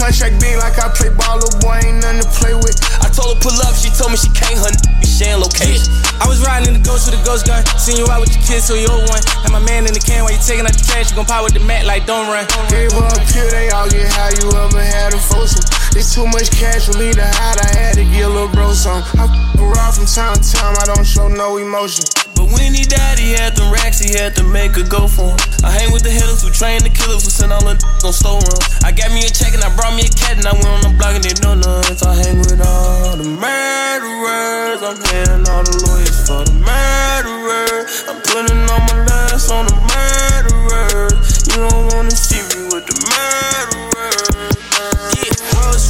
Contract 0.00 0.40
being 0.40 0.56
like 0.56 0.80
I 0.80 0.88
play 0.96 1.12
ball, 1.12 1.36
little 1.36 1.60
boy 1.60 1.76
ain't 1.84 2.00
nothing 2.00 2.24
to 2.24 2.30
play 2.40 2.56
with. 2.56 2.80
I 3.04 3.12
told 3.12 3.36
her 3.36 3.38
pull 3.44 3.52
up, 3.60 3.76
she 3.76 3.92
told 3.92 4.08
me 4.08 4.16
she 4.16 4.32
can't 4.32 4.56
hunt. 4.56 4.80
We 4.96 5.04
sharing 5.04 5.44
location. 5.44 5.92
I 6.16 6.24
was 6.24 6.40
riding 6.40 6.72
in 6.72 6.80
the 6.80 6.84
ghost 6.84 7.04
with 7.04 7.20
a 7.20 7.22
ghost 7.22 7.44
gun. 7.44 7.60
Seen 7.76 8.00
you 8.00 8.08
out 8.08 8.24
with 8.24 8.32
your 8.32 8.40
kids, 8.40 8.64
so 8.64 8.72
you 8.72 8.88
old 8.88 9.04
one. 9.12 9.20
Had 9.44 9.52
my 9.52 9.60
man 9.60 9.84
in 9.84 9.92
the 9.92 10.00
can 10.00 10.24
while 10.24 10.32
you 10.32 10.40
taking 10.40 10.64
out 10.64 10.72
the 10.72 10.80
trash. 10.80 11.12
You 11.12 11.20
gon' 11.20 11.28
pop 11.28 11.44
with 11.44 11.52
the 11.52 11.60
mat 11.60 11.84
like 11.84 12.08
don't 12.08 12.32
run. 12.32 12.48
Gave 12.72 12.96
up 12.96 13.20
here, 13.28 13.52
they 13.52 13.68
all 13.68 13.92
get 13.92 14.08
how 14.08 14.32
you 14.32 14.48
ever 14.56 14.80
had 14.80 15.12
a 15.12 15.20
foursome. 15.20 15.79
It's 15.96 16.14
too 16.14 16.26
much 16.26 16.50
cash 16.50 16.86
for 16.86 16.98
me 16.98 17.12
to 17.12 17.26
hide. 17.26 17.58
I 17.58 17.68
had 17.76 17.94
to 17.94 18.04
get 18.04 18.24
a 18.24 18.28
little 18.28 18.48
bro 18.48 18.72
some. 18.72 19.02
I 19.18 19.26
around 19.58 19.92
from 19.94 20.06
time 20.06 20.34
to 20.34 20.42
time. 20.42 20.74
I 20.78 20.86
don't 20.86 21.04
show 21.04 21.28
no 21.28 21.56
emotion. 21.58 22.06
But 22.34 22.48
when 22.56 22.72
he 22.72 22.84
died, 22.84 23.18
he 23.18 23.36
had 23.36 23.54
them 23.56 23.72
racks, 23.72 24.00
he 24.00 24.16
had 24.16 24.34
to 24.36 24.44
make 24.44 24.76
a 24.76 24.84
go 24.84 25.06
for 25.06 25.28
him. 25.28 25.38
I 25.62 25.70
hang 25.70 25.92
with 25.92 26.02
the 26.02 26.10
hitters 26.10 26.42
who 26.42 26.50
train 26.50 26.80
the 26.82 26.88
killers 26.88 27.24
who 27.24 27.30
send 27.30 27.52
all 27.52 27.60
the 27.60 27.76
on 28.04 28.12
store 28.12 28.40
run. 28.40 28.60
I 28.82 28.92
got 28.92 29.12
me 29.12 29.26
a 29.26 29.30
check 29.30 29.52
and 29.52 29.62
I 29.62 29.70
brought 29.76 29.94
me 29.94 30.08
a 30.08 30.12
cat 30.14 30.38
and 30.40 30.46
I 30.46 30.54
went 30.56 30.66
on 30.66 30.82
the 30.88 30.92
block 30.96 31.14
and 31.18 31.24
they 31.24 31.36
know 31.44 31.54
nuts. 31.54 32.02
I 32.02 32.16
hang 32.16 32.38
with 32.38 32.62
all 32.64 33.16
the 33.18 33.28
murderers. 33.28 34.80
I'm 34.80 34.96
paying 35.04 35.44
all 35.52 35.64
the 35.66 35.76
lawyers 35.84 36.16
for 36.24 36.42
the 36.48 36.54
murderers. 36.54 38.08
I'm 38.08 38.18
putting 38.24 38.62
all 38.72 38.82
my 38.88 38.96
last 39.04 39.50
on 39.52 39.68
the 39.68 39.76
murderers. 39.90 41.44
You 41.50 41.66
don't 41.66 41.92
wanna 41.92 42.14
see 42.14 42.40
me 42.40 42.72
with 42.72 42.86
the 42.88 42.96
murderers. 43.04 44.49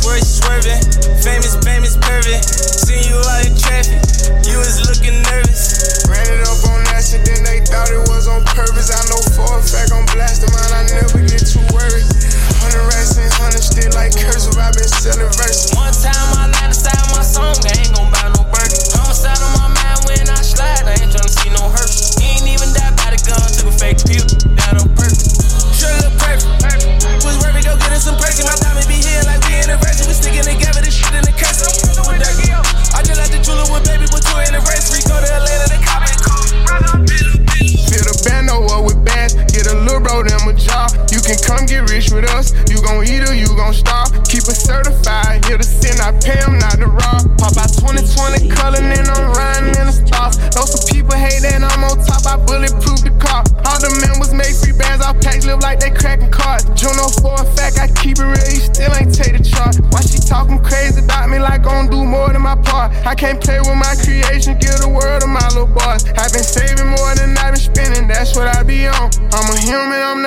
Rolls 0.07 0.41
swerving, 0.41 0.81
famous, 1.21 1.57
famous, 1.61 1.97
pervy. 1.97 2.39
Seen 2.41 3.05
you 3.09 3.19
out 3.21 3.47
in 3.47 3.55
traffic, 3.57 4.01
you 4.47 4.57
was 4.59 4.81
looking 4.89 5.21
nervous. 5.29 6.05
Ran 6.09 6.27
it 6.27 6.43
up 6.47 6.61
on 6.73 6.81
accident, 6.95 7.45
they 7.45 7.61
thought 7.61 7.91
it 7.91 8.09
was 8.09 8.29
on 8.29 8.45
purpose. 8.45 8.91
I 8.91 9.01
know 9.13 9.21
for 9.37 9.59
a 9.59 9.63
fact 9.63 9.93
I'm 9.93 10.07
blasting 10.13 10.53
mine, 10.53 10.73
I 10.73 10.83
never 11.01 11.21
get 11.27 11.40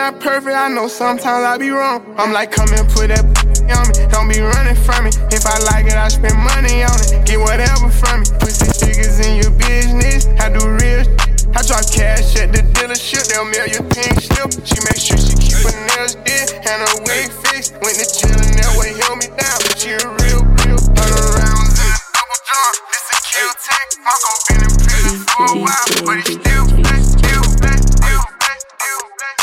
not 0.03 0.19
perfect, 0.19 0.51
I 0.51 0.67
know 0.67 0.89
sometimes 0.89 1.47
I 1.47 1.57
be 1.57 1.69
wrong. 1.69 2.03
I'm 2.17 2.33
like, 2.33 2.51
come 2.51 2.67
and 2.75 2.83
put 2.91 3.07
that 3.07 3.23
on 3.71 3.87
me, 3.87 3.95
don't 4.11 4.27
be 4.27 4.43
running 4.43 4.75
from 4.75 5.07
me. 5.07 5.11
If 5.31 5.47
I 5.47 5.55
like 5.71 5.87
it, 5.87 5.95
I 5.95 6.11
spend 6.11 6.35
money 6.35 6.83
on 6.83 6.91
it, 7.07 7.23
get 7.23 7.39
whatever 7.39 7.87
from 7.87 8.19
me. 8.19 8.27
Pussy 8.35 8.67
figures 8.83 9.23
in 9.23 9.39
your 9.39 9.55
business, 9.55 10.27
I 10.43 10.51
do 10.51 10.59
real 10.59 11.07
I 11.55 11.63
drop 11.63 11.87
cash 11.87 12.35
at 12.35 12.51
the 12.51 12.67
dealership, 12.75 13.31
they'll 13.31 13.47
mail 13.47 13.63
you 13.63 13.79
pink 13.95 14.19
slip. 14.19 14.51
She 14.67 14.75
make 14.83 14.99
sure 14.99 15.15
she 15.15 15.39
keep 15.39 15.55
her 15.63 15.71
nails 15.95 16.19
did 16.27 16.51
and 16.51 16.83
her 16.83 16.95
wig 17.07 17.31
fixed. 17.47 17.79
Went 17.79 17.95
to 17.95 18.07
jail 18.11 18.35
and 18.35 18.59
that 18.59 18.75
way 18.75 18.91
held 18.99 19.23
me 19.23 19.31
down. 19.39 19.61
She 19.79 19.95
a 19.95 20.03
real, 20.19 20.43
real. 20.67 20.81
Hundred 20.99 21.31
rounds 21.39 21.79
in 21.79 21.93
double 22.11 22.39
jar. 22.43 22.69
This 22.91 23.07
a 23.07 23.17
kill 23.23 23.51
tech. 23.55 23.87
Marco 24.03 24.31
been 24.51 24.67
in 24.67 24.73
prison 24.83 25.17
for 25.31 25.45
a 25.47 25.55
while, 25.63 25.87
but 26.03 26.19
he 26.27 26.35
still 26.41 26.65
black, 26.81 26.99
still 27.05 27.45
black, 27.61 27.79
still 27.79 28.23
black, 28.41 28.59
still 28.59 29.01
black, 29.15 29.37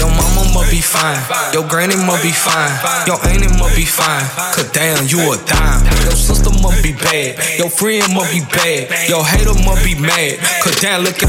Your 0.00 0.08
mama 0.08 0.48
must 0.54 0.70
be 0.70 0.80
fine. 0.80 1.20
Your 1.52 1.68
granny 1.68 1.96
must 1.96 2.22
be 2.22 2.32
fine. 2.32 2.72
Your 3.06 3.20
auntie 3.28 3.52
must 3.60 3.76
be 3.76 3.84
fine. 3.84 4.24
Cause 4.56 4.72
damn, 4.72 5.06
you 5.08 5.20
a 5.20 5.36
dime. 5.44 5.84
Your 6.08 6.16
sister 6.16 6.48
must 6.62 6.82
be 6.82 6.92
bad. 6.92 7.36
Your 7.58 7.68
friend 7.68 8.14
must 8.14 8.32
be 8.32 8.40
bad. 8.40 8.88
Your 9.10 9.24
hater 9.26 9.52
must 9.60 9.84
be 9.84 9.94
mad. 10.00 10.38
Cause 10.64 10.80
damn, 10.80 11.04
look 11.04 11.22
at 11.22 11.28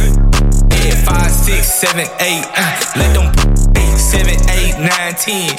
yeah, 0.86 0.96
five, 1.04 1.32
six, 1.32 1.68
seven, 1.68 2.08
eight. 2.24 2.46
Uh, 2.56 2.80
let 2.96 3.12
them 3.12 3.28
eight, 3.76 3.98
seven, 4.00 4.40
eight, 4.56 4.80
nine, 4.80 5.16
ten. 5.20 5.52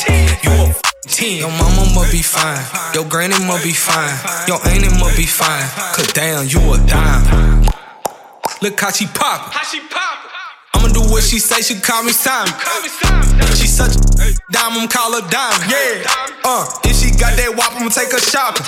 You 0.42 0.72
a 0.72 0.74
ten. 1.06 1.36
Your 1.36 1.50
mama 1.50 1.84
must 1.94 2.12
be 2.12 2.22
fine. 2.22 2.64
Your 2.94 3.04
granny 3.04 3.36
must 3.44 3.62
be 3.62 3.72
fine. 3.72 4.16
Your 4.48 4.56
auntie 4.66 4.88
must 4.98 5.18
be 5.18 5.26
fine. 5.26 5.68
Cause 5.92 6.10
damn, 6.14 6.48
you 6.48 6.60
a 6.72 6.78
dime. 6.86 7.81
Look 8.62 8.78
how 8.78 8.92
she 8.92 9.06
poppin'. 9.06 9.50
How 9.50 9.66
she 9.66 9.80
poppin'? 9.90 10.30
I'ma 10.74 10.94
do 10.94 11.02
what 11.10 11.24
she 11.24 11.40
say, 11.42 11.62
she 11.66 11.82
call 11.82 12.04
me 12.06 12.12
Simon. 12.14 12.54
She 13.58 13.66
such 13.66 13.98
a 13.98 14.38
dime, 14.54 14.78
I'm 14.78 14.86
call 14.86 15.18
her 15.18 15.26
diamond. 15.26 15.66
Yeah. 15.66 16.06
Uh, 16.46 16.70
if 16.86 16.94
she 16.94 17.10
got 17.18 17.34
that 17.34 17.50
wop, 17.58 17.74
I'ma 17.74 17.90
take 17.90 18.14
her 18.14 18.22
shopping. 18.22 18.62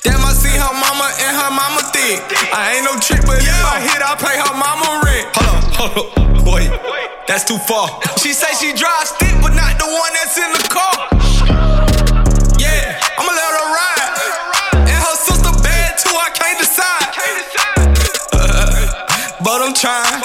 Damn, 0.00 0.24
I 0.24 0.32
see 0.32 0.56
her 0.56 0.72
mama 0.72 1.12
and 1.12 1.32
her 1.36 1.52
mama 1.52 1.84
thick. 1.92 2.24
I 2.56 2.80
ain't 2.80 2.88
no 2.88 2.96
trick, 2.96 3.20
but 3.28 3.44
if 3.44 3.52
I 3.52 3.84
hit, 3.84 4.00
I 4.00 4.16
pay 4.16 4.40
her 4.40 4.56
mama 4.56 5.04
rent. 5.04 5.28
Hold 5.36 5.52
up, 5.52 5.64
hold 5.76 5.92
up, 6.00 6.44
boy, 6.48 6.64
that's 7.28 7.44
too 7.44 7.60
far. 7.68 8.00
She 8.16 8.32
say 8.32 8.48
she 8.56 8.72
drive 8.72 9.04
stick, 9.04 9.36
but 9.44 9.52
not 9.52 9.76
the 9.76 9.92
one 9.92 10.12
that's 10.16 10.40
in 10.40 10.48
the 10.56 10.64
car. 10.72 11.19
But 19.50 19.62
I'm 19.62 19.74
trying. 19.74 20.22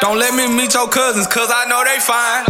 Don't 0.00 0.18
let 0.18 0.34
me 0.34 0.50
meet 0.50 0.74
your 0.74 0.88
cousins, 0.88 1.28
cause 1.28 1.46
I 1.48 1.64
know 1.70 1.84
they 1.86 2.00
fine. 2.02 2.42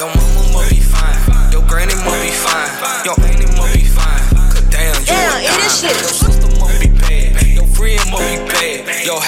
Your 0.00 0.08
mama 0.08 0.56
must 0.56 0.70
be 0.72 0.80
fine. 0.80 1.52
Your 1.52 1.60
granny 1.68 1.92
must 2.00 2.16
be 2.24 2.32
fine. 2.32 3.04
Your 3.04 3.12
auntie 3.20 3.44
must 3.52 3.74
be 3.76 3.84
fine. 3.84 4.24
Cause 4.48 4.64
damn, 4.72 4.96
you 5.04 5.12
Damn, 5.12 5.36
a 5.36 5.44
dime. 5.44 5.60
Your 5.60 5.68
sister 5.68 6.48
must 6.56 6.80
be 6.80 6.88
bad. 6.88 7.44
Your 7.44 7.66
friend 7.76 8.00
must 8.08 8.24
be 8.24 8.40
bad. 8.48 9.04
Your 9.04 9.20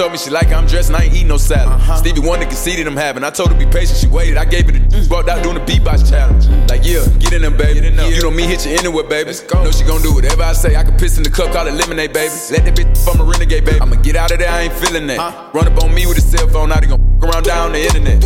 told 0.00 0.12
me 0.12 0.18
she 0.18 0.30
like 0.30 0.48
how 0.48 0.56
I'm 0.56 0.66
dressed 0.66 0.88
and 0.88 0.96
I 0.96 1.04
ain't 1.04 1.14
eat 1.14 1.24
no 1.24 1.36
salad. 1.36 1.76
Stevie 1.98 2.20
Wonder 2.20 2.46
conceded 2.46 2.86
I'm 2.86 2.96
having. 2.96 3.22
I 3.22 3.28
told 3.28 3.52
her 3.52 3.58
be 3.58 3.66
patient, 3.66 3.98
she 3.98 4.06
waited. 4.08 4.38
I 4.38 4.46
gave 4.46 4.66
it 4.70 4.76
a 4.80 5.08
walked 5.12 5.28
out 5.28 5.42
doing 5.42 5.56
the 5.56 5.60
beatbox 5.60 6.08
challenge. 6.08 6.48
Like, 6.70 6.86
yeah, 6.88 7.04
get 7.18 7.34
in 7.34 7.42
there, 7.42 7.50
baby. 7.50 7.86
You 7.86 8.22
know 8.22 8.30
me, 8.30 8.44
hit 8.44 8.64
you 8.64 8.72
anywhere, 8.72 9.04
baby. 9.04 9.32
Know 9.52 9.70
she 9.70 9.84
gon' 9.84 10.00
do 10.00 10.14
whatever 10.14 10.42
I 10.42 10.54
say. 10.54 10.74
I 10.74 10.84
can 10.84 10.96
piss 10.96 11.18
in 11.18 11.22
the 11.22 11.28
cup, 11.28 11.52
call 11.52 11.66
it 11.66 11.74
lemonade, 11.74 12.14
baby. 12.14 12.32
Let 12.50 12.64
that 12.64 12.74
bitch 12.76 12.96
from 13.04 13.20
a 13.20 13.24
renegade, 13.24 13.66
baby. 13.66 13.78
I'ma 13.78 13.96
get 13.96 14.16
out 14.16 14.30
of 14.30 14.38
there, 14.38 14.50
I 14.50 14.62
ain't 14.62 14.72
feeling 14.72 15.06
that. 15.08 15.52
Run 15.52 15.68
up 15.68 15.84
on 15.84 15.92
me 15.92 16.06
with 16.06 16.16
a 16.16 16.22
cell 16.22 16.48
phone, 16.48 16.70
now 16.70 16.80
they 16.80 16.86
gon' 16.86 17.20
around 17.22 17.44
down 17.44 17.72
the 17.72 17.84
internet. 17.84 18.24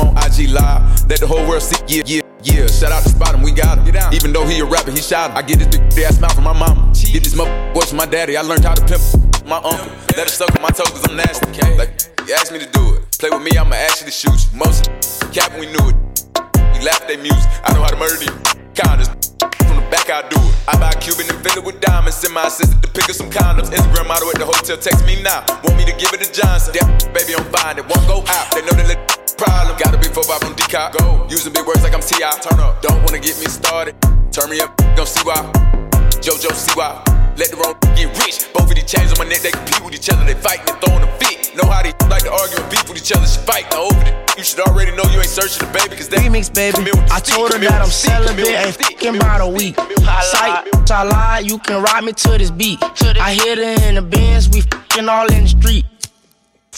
On 0.00 0.16
IG 0.16 0.48
Live, 0.48 1.10
let 1.10 1.20
the 1.20 1.26
whole 1.26 1.46
world 1.46 1.62
see, 1.62 1.76
yeah, 1.88 2.02
yeah. 2.06 2.22
Yeah, 2.42 2.66
shout 2.68 2.90
out 2.90 3.02
to 3.02 3.10
Spot 3.10 3.34
him, 3.34 3.42
we 3.42 3.52
got 3.52 3.86
him. 3.86 4.14
Even 4.14 4.32
though 4.32 4.46
he 4.46 4.60
a 4.60 4.64
rapper, 4.64 4.92
he 4.92 5.02
shot 5.02 5.30
him. 5.30 5.36
I 5.36 5.42
get 5.42 5.58
this 5.58 5.68
big 5.68 6.04
ass 6.04 6.18
mouth 6.18 6.34
from 6.34 6.44
my 6.44 6.54
mama. 6.54 6.90
Get 6.94 7.22
this 7.22 7.34
mother 7.34 7.52
voice 7.74 7.90
from 7.90 7.98
my 7.98 8.06
daddy. 8.06 8.38
I 8.38 8.40
learned 8.40 8.64
how 8.64 8.72
to 8.72 8.86
pimp 8.86 9.29
my 9.50 9.58
uncle. 9.66 9.90
Let 10.14 10.30
her 10.30 10.32
suck 10.32 10.54
on 10.54 10.62
my 10.62 10.70
toe 10.70 10.86
cause 10.86 11.02
I'm 11.10 11.18
nasty. 11.18 11.50
Like, 11.74 11.90
he 12.22 12.32
asked 12.32 12.54
me 12.54 12.62
to 12.62 12.70
do 12.70 12.94
it. 12.94 13.18
Play 13.18 13.30
with 13.34 13.42
me, 13.42 13.58
I'ma 13.58 13.74
actually 13.74 14.14
shoot 14.14 14.30
you. 14.30 14.54
Most 14.54 14.86
cap, 15.34 15.50
we 15.58 15.66
knew 15.66 15.90
it. 15.90 15.98
We 16.70 16.78
laugh 16.86 17.02
at 17.10 17.18
music. 17.18 17.50
I 17.66 17.74
know 17.74 17.82
how 17.82 17.90
to 17.90 17.98
murder 17.98 18.14
these 18.14 18.30
counters. 18.78 19.10
From 19.66 19.76
the 19.82 19.86
back, 19.90 20.06
I 20.06 20.22
do 20.30 20.38
it. 20.38 20.54
I 20.70 20.78
buy 20.78 20.94
a 20.94 20.98
Cuban 21.02 21.26
and 21.26 21.42
fill 21.42 21.58
it 21.58 21.64
with 21.66 21.82
diamonds. 21.82 22.22
Send 22.22 22.32
my 22.32 22.46
assistant 22.46 22.78
to 22.86 22.88
pick 22.94 23.10
up 23.10 23.18
some 23.18 23.28
condoms. 23.28 23.74
Instagram 23.74 24.06
model 24.06 24.30
at 24.30 24.38
the 24.38 24.46
hotel, 24.46 24.78
text 24.78 25.02
me 25.04 25.20
now. 25.20 25.42
Want 25.66 25.74
me 25.74 25.84
to 25.84 25.94
give 25.98 26.14
it 26.14 26.22
to 26.22 26.30
Johnson. 26.30 26.70
Damn, 26.78 26.86
baby, 27.10 27.34
I'm 27.34 27.42
fine. 27.50 27.82
It 27.82 27.90
won't 27.90 28.06
go 28.06 28.22
out. 28.30 28.54
They 28.54 28.62
know 28.62 28.78
that 28.78 29.02
problem. 29.34 29.74
Gotta 29.82 29.98
be 29.98 30.06
four 30.14 30.22
five 30.22 30.46
Decop. 30.46 30.94
Go. 30.94 31.26
Using 31.26 31.52
big 31.52 31.66
words 31.66 31.82
like 31.82 31.94
I'm 31.94 32.06
T.I. 32.06 32.22
Turn 32.38 32.60
up. 32.62 32.82
Don't 32.86 33.02
wanna 33.02 33.18
get 33.18 33.34
me 33.42 33.50
started. 33.50 33.98
Turn 34.30 34.48
me 34.48 34.62
up, 34.62 34.76
Don't 34.94 35.10
see 35.10 35.26
why. 35.26 35.42
JoJo, 36.22 36.54
see 36.54 36.78
why. 36.78 37.19
Let 37.40 37.52
the 37.52 37.56
wrong 37.56 37.72
get 37.96 38.12
rich. 38.20 38.52
Both 38.52 38.68
of 38.68 38.76
these 38.76 38.84
chains 38.84 39.16
on 39.16 39.18
my 39.18 39.24
neck, 39.24 39.40
they 39.40 39.50
compete 39.50 39.80
with 39.80 39.94
each 39.94 40.12
other. 40.12 40.28
They 40.28 40.36
fighting 40.36 40.68
and 40.68 40.76
throwing 40.84 41.00
a 41.00 41.10
fit. 41.16 41.56
Know 41.56 41.64
how 41.72 41.80
they 41.80 41.96
like 42.12 42.28
to 42.28 42.32
argue 42.36 42.60
and 42.60 42.68
beef 42.68 42.84
with 42.86 43.00
each 43.00 43.16
other. 43.16 43.24
She 43.24 43.40
fight. 43.48 43.64
Now 43.72 43.88
over 43.88 44.04
the 44.04 44.12
you 44.36 44.44
should 44.44 44.60
already 44.60 44.92
know 44.92 45.04
you 45.08 45.18
ain't 45.18 45.28
searching 45.28 45.66
the 45.66 45.72
baby, 45.72 45.96
cause 45.96 46.08
they 46.08 46.16
remix, 46.16 46.52
baby. 46.52 46.90
I 47.10 47.20
told 47.20 47.52
her 47.52 47.58
that 47.58 47.80
I'm 47.80 47.88
celibate 47.88 48.48
and 48.48 48.74
fucking 48.74 49.16
about 49.16 49.40
a 49.40 49.48
week. 49.48 49.76
Sight, 49.76 50.68
I 50.90 51.02
lie, 51.04 51.42
you 51.44 51.58
can 51.58 51.82
ride 51.82 52.04
me 52.04 52.12
to 52.12 52.38
this 52.38 52.50
beat. 52.50 52.78
I 52.82 53.34
hit 53.34 53.58
her 53.58 53.88
in 53.88 53.96
the 53.96 54.02
bins, 54.02 54.48
we 54.48 54.60
fucking 54.60 55.08
all 55.08 55.30
in 55.32 55.42
the 55.44 55.48
street. 55.48 55.84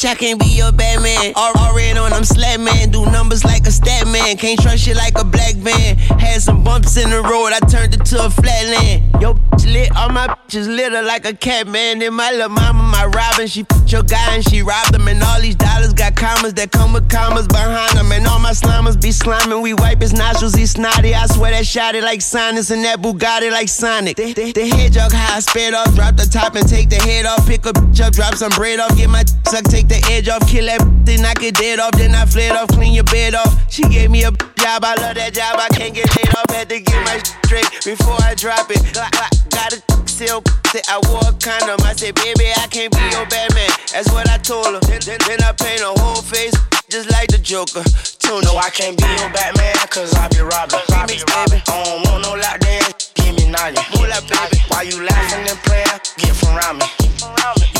I 0.04 0.14
can't 0.16 0.40
be 0.40 0.46
your 0.46 0.72
Batman. 0.72 1.34
Already 1.36 1.96
on 1.98 2.12
I'm 2.12 2.24
slap 2.24 2.58
man. 2.58 2.90
Do 2.90 3.06
numbers 3.06 3.44
like 3.44 3.66
a 3.66 3.70
stat 3.70 4.06
man. 4.08 4.36
Can't 4.36 4.60
trust 4.60 4.86
you 4.86 4.94
like 4.94 5.16
a 5.18 5.24
black 5.24 5.54
van. 5.56 5.96
Had 6.18 6.42
some 6.42 6.64
bumps 6.64 6.96
in 6.96 7.10
the 7.10 7.22
road, 7.22 7.52
I 7.52 7.60
turned 7.60 7.94
it 7.94 8.04
to 8.06 8.24
a 8.24 8.30
flatland. 8.30 9.22
Yo, 9.22 9.34
bitch 9.34 9.72
lit, 9.72 9.94
all 9.94 10.08
my 10.08 10.26
bitches 10.26 10.66
litter 10.66 11.02
like 11.02 11.24
a 11.24 11.34
cat 11.34 11.68
man. 11.68 12.00
Then 12.00 12.14
my 12.14 12.32
little 12.32 12.48
mama, 12.48 12.82
my 12.82 13.06
Robin, 13.06 13.46
she 13.46 13.62
your 13.92 14.02
guy 14.02 14.34
and 14.34 14.42
she 14.48 14.62
robbed 14.62 14.94
him. 14.94 15.06
And 15.06 15.22
all 15.22 15.40
these 15.40 15.54
dollars 15.54 15.92
got 15.92 16.16
commas 16.16 16.54
that 16.54 16.72
come 16.72 16.92
with 16.92 17.08
commas 17.08 17.46
behind 17.46 17.96
them. 17.96 18.10
And 18.10 18.26
all 18.26 18.40
my 18.40 18.52
slimers 18.52 19.00
be 19.00 19.10
sliming. 19.10 19.62
We 19.62 19.74
wipe 19.74 20.00
his 20.00 20.12
nostrils, 20.12 20.54
he 20.54 20.66
snotty. 20.66 21.14
I 21.14 21.26
swear 21.26 21.52
that 21.52 21.66
shot 21.66 21.94
it 21.94 22.02
like 22.02 22.22
sinus 22.22 22.70
and 22.70 22.84
that 22.84 23.00
Bugatti 23.00 23.50
like 23.50 23.68
Sonic. 23.68 24.16
The, 24.16 24.32
the, 24.32 24.52
the 24.52 24.66
head 24.66 24.96
high, 24.96 25.40
spit 25.40 25.74
off, 25.74 25.94
drop 25.94 26.16
the 26.16 26.26
top 26.26 26.54
and 26.56 26.66
take 26.68 26.88
the 26.88 26.96
head 26.96 27.26
off. 27.26 27.46
Pick 27.46 27.66
a 27.66 27.72
bitch 27.72 28.00
up, 28.00 28.12
drop 28.12 28.34
some 28.34 28.50
bread 28.52 28.80
off, 28.80 28.96
get 28.96 29.10
my 29.10 29.24
suck, 29.46 29.64
take 29.64 29.88
the 29.88 30.00
edge 30.10 30.28
off, 30.28 30.48
kill 30.48 30.66
that 30.66 30.80
then 31.04 31.22
knock 31.22 31.42
it 31.42 31.54
dead 31.56 31.78
off, 31.80 31.92
then 31.92 32.14
I 32.14 32.24
fled 32.24 32.52
off, 32.52 32.68
clean 32.68 32.94
your 32.94 33.04
bed 33.04 33.34
off. 33.34 33.70
She 33.70 33.82
gave 33.82 34.10
me 34.10 34.24
a 34.24 34.30
job, 34.30 34.84
I 34.84 34.94
love 35.00 35.16
that 35.16 35.34
job, 35.34 35.56
I 35.58 35.68
can't 35.68 35.94
get 35.94 36.08
laid 36.16 36.34
off, 36.36 36.50
had 36.50 36.68
to 36.68 36.80
get 36.80 37.04
my 37.04 37.18
straight 37.44 37.68
before 37.84 38.16
I 38.22 38.34
drop 38.34 38.70
it. 38.70 38.80
Got, 38.94 39.12
got 39.50 39.72
a 39.72 39.91
still, 40.26 40.42
I 40.88 41.00
wore 41.08 41.26
a 41.26 41.32
condom, 41.34 41.80
I 41.84 41.94
said, 41.94 42.14
baby, 42.14 42.50
I 42.56 42.66
can't 42.70 42.92
be 42.92 43.02
your 43.10 43.26
bad 43.26 43.52
man. 43.54 43.70
That's 43.92 44.10
what 44.12 44.28
I 44.30 44.38
told 44.38 44.66
her. 44.66 44.80
Then, 44.86 45.00
then, 45.04 45.18
then 45.26 45.42
I 45.42 45.52
paint 45.52 45.82
a 45.82 45.92
whole 45.98 46.22
face 46.22 46.54
just 46.88 47.10
like 47.10 47.28
the 47.28 47.38
Joker. 47.38 47.82
Tune 48.22 48.42
no, 48.44 48.56
I 48.56 48.70
can't 48.70 48.96
be 48.96 49.06
your 49.18 49.30
Batman, 49.30 49.74
cause 49.90 50.14
I 50.14 50.28
be 50.28 50.40
robbing. 50.40 50.78
Remix, 50.92 51.26
baby. 51.26 51.62
I 51.66 51.84
don't 51.84 52.06
want 52.06 52.22
no 52.22 52.32
lockdown, 52.38 52.92
give 53.14 53.34
me 53.34 53.50
baby. 53.50 54.58
Why 54.68 54.82
you 54.82 55.02
laughing 55.02 55.48
and 55.48 55.58
playing? 55.66 55.98
Get 56.18 56.34
from 56.36 56.56
around 56.56 56.78
me. 56.78 56.86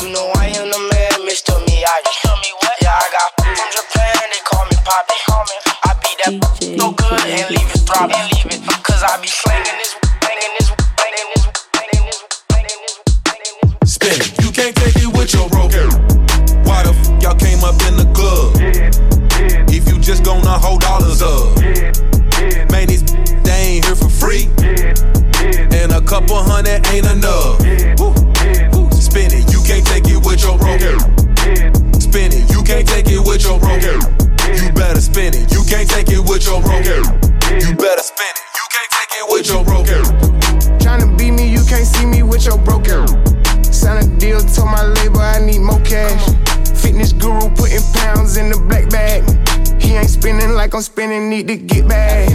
You 0.01 0.11
know 0.11 0.32
need 51.33 51.47
to 51.47 51.57
get 51.57 51.87
back. 51.87 52.29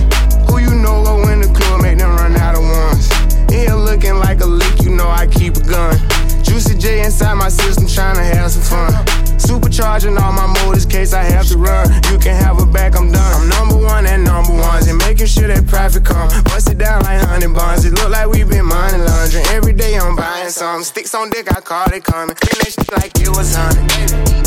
Who 0.50 0.58
you 0.58 0.74
know 0.74 1.04
go 1.04 1.22
in 1.30 1.40
the 1.40 1.50
club, 1.54 1.82
make 1.82 1.98
them 1.98 2.10
run 2.16 2.34
out 2.34 2.58
of 2.58 2.64
ones. 2.66 3.06
Here 3.46 3.74
looking 3.74 4.18
like 4.18 4.40
a 4.40 4.46
leak, 4.46 4.82
you 4.82 4.90
know 4.90 5.08
I 5.08 5.26
keep 5.28 5.54
a 5.54 5.62
gun. 5.62 5.94
Juicy 6.42 6.74
J 6.76 7.04
inside 7.04 7.34
my 7.34 7.48
system, 7.48 7.86
trying 7.86 8.16
to 8.16 8.24
have 8.24 8.50
some 8.50 8.66
fun. 8.66 8.90
Supercharging 9.38 10.18
all 10.18 10.32
my 10.32 10.48
motors, 10.58 10.84
case 10.84 11.12
I 11.12 11.22
have 11.22 11.46
to 11.46 11.58
run. 11.58 11.86
You 12.10 12.18
can 12.18 12.34
have 12.34 12.58
it 12.58 12.72
back, 12.72 12.96
I'm 12.98 13.12
done. 13.12 13.32
I'm 13.38 13.48
number 13.48 13.76
one 13.76 14.04
and 14.04 14.24
number 14.24 14.52
ones, 14.52 14.88
and 14.88 14.98
making 14.98 15.26
sure 15.26 15.46
that 15.46 15.64
profit 15.68 16.04
come. 16.04 16.28
Bust 16.50 16.68
it 16.68 16.78
down 16.78 17.02
like 17.02 17.20
honey 17.22 17.46
buns. 17.46 17.84
It 17.84 17.94
look 17.94 18.10
like 18.10 18.26
we 18.26 18.42
been 18.42 18.66
money 18.66 18.98
laundering. 18.98 19.46
Every 19.54 19.74
day 19.74 19.94
I'm 19.94 20.16
buying 20.16 20.50
some. 20.50 20.82
Sticks 20.82 21.14
on 21.14 21.30
dick, 21.30 21.46
I 21.54 21.60
call 21.60 21.86
it 21.92 22.02
coming. 22.02 22.34
Clean 22.34 22.58
that 22.66 22.72
shit 22.74 22.90
like 22.98 23.14
it 23.14 23.30
was 23.30 23.54
honey. 23.54 23.86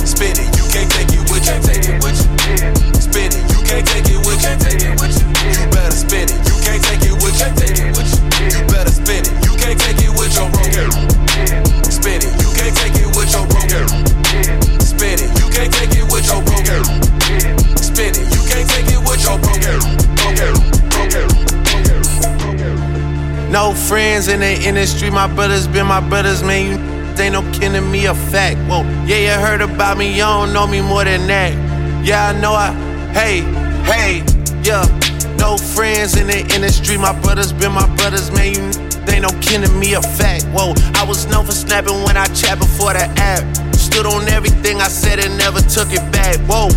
Spin 0.03 0.35
it, 0.35 0.49
you 0.59 0.65
can't 0.67 0.91
take 0.91 1.07
it 1.07 1.23
with 1.31 1.47
you. 1.47 1.57
Take 1.63 1.87
it 1.87 2.03
with 2.03 2.19
you. 2.19 2.99
Spin 2.99 3.31
it, 3.31 3.50
can't 3.71 3.87
take 3.87 4.11
it 4.11 4.19
with 4.27 4.43
you. 4.43 4.51
You. 4.51 5.63
Better 5.71 5.95
spin 5.95 6.27
it, 6.27 6.35
you 6.43 6.55
can't 6.59 6.83
take 6.83 7.07
it 7.07 7.15
with 7.23 7.39
you. 7.39 7.47
You. 7.55 8.67
Better 8.67 8.91
spin 8.91 9.23
it, 9.23 9.31
you 9.47 9.55
can't 9.55 9.79
take 9.79 10.03
it 10.03 10.11
with 10.11 10.35
your 10.35 10.51
broke. 10.51 10.91
Spin 11.87 12.19
it, 12.19 12.35
you 12.43 12.51
can't 12.51 12.75
take 12.75 12.99
it 12.99 13.07
with 13.15 13.31
your 13.31 13.47
broke. 13.47 13.71
Spin 14.83 15.23
it, 15.23 15.31
you 15.39 15.47
can't 15.55 15.71
take 15.71 15.95
it 15.95 16.03
with 16.11 16.27
your 16.27 16.43
broke. 16.43 16.67
Spin 17.79 18.11
it, 18.11 18.27
you 18.35 18.43
can't 18.43 18.67
take 18.67 18.91
it 18.91 18.99
with 19.07 19.23
your 19.23 19.39
broke. 19.39 19.63
No 23.49 23.73
friends 23.73 24.27
in 24.27 24.41
the 24.41 24.53
industry, 24.67 25.09
my 25.09 25.27
brothers 25.27 25.67
been 25.67 25.87
my 25.87 26.01
brothers, 26.01 26.43
man. 26.43 26.67
You 26.67 27.23
ain't 27.23 27.33
no 27.33 27.41
to 27.41 27.81
me, 27.81 28.05
a 28.05 28.13
fact. 28.15 28.57
Whoa, 28.69 28.83
yeah, 29.05 29.17
you 29.17 29.41
heard 29.45 29.61
about 29.61 29.97
me, 29.97 30.11
you 30.11 30.23
don't 30.23 30.51
know 30.51 30.67
me 30.67 30.81
more 30.81 31.05
than 31.05 31.27
that. 31.27 31.53
Yeah, 32.05 32.29
I 32.29 32.39
know 32.39 32.53
I, 32.53 32.73
hey, 33.13 33.60
hey, 33.85 34.23
yeah. 34.63 34.85
No 35.37 35.57
friends 35.57 36.15
in 36.17 36.27
the 36.27 36.39
industry, 36.53 36.97
my 36.97 37.17
brothers 37.21 37.51
been 37.51 37.71
my 37.71 37.87
brothers, 37.95 38.31
man. 38.31 38.53
You 38.53 38.61
ain't 39.09 39.23
no 39.23 39.33
kin 39.41 39.61
to 39.61 39.71
me, 39.71 39.93
a 39.93 40.01
fact. 40.01 40.45
Whoa, 40.53 40.73
I 40.95 41.03
was 41.03 41.25
known 41.25 41.45
for 41.45 41.51
snapping 41.51 42.03
when 42.03 42.17
I 42.17 42.25
chat 42.27 42.59
before 42.59 42.93
the 42.93 43.09
app. 43.17 43.43
Stood 43.75 44.05
on 44.05 44.27
everything 44.29 44.81
I 44.81 44.87
said 44.87 45.19
and 45.19 45.37
never 45.37 45.61
took 45.61 45.91
it 45.91 46.05
back. 46.11 46.37
Whoa. 46.47 46.69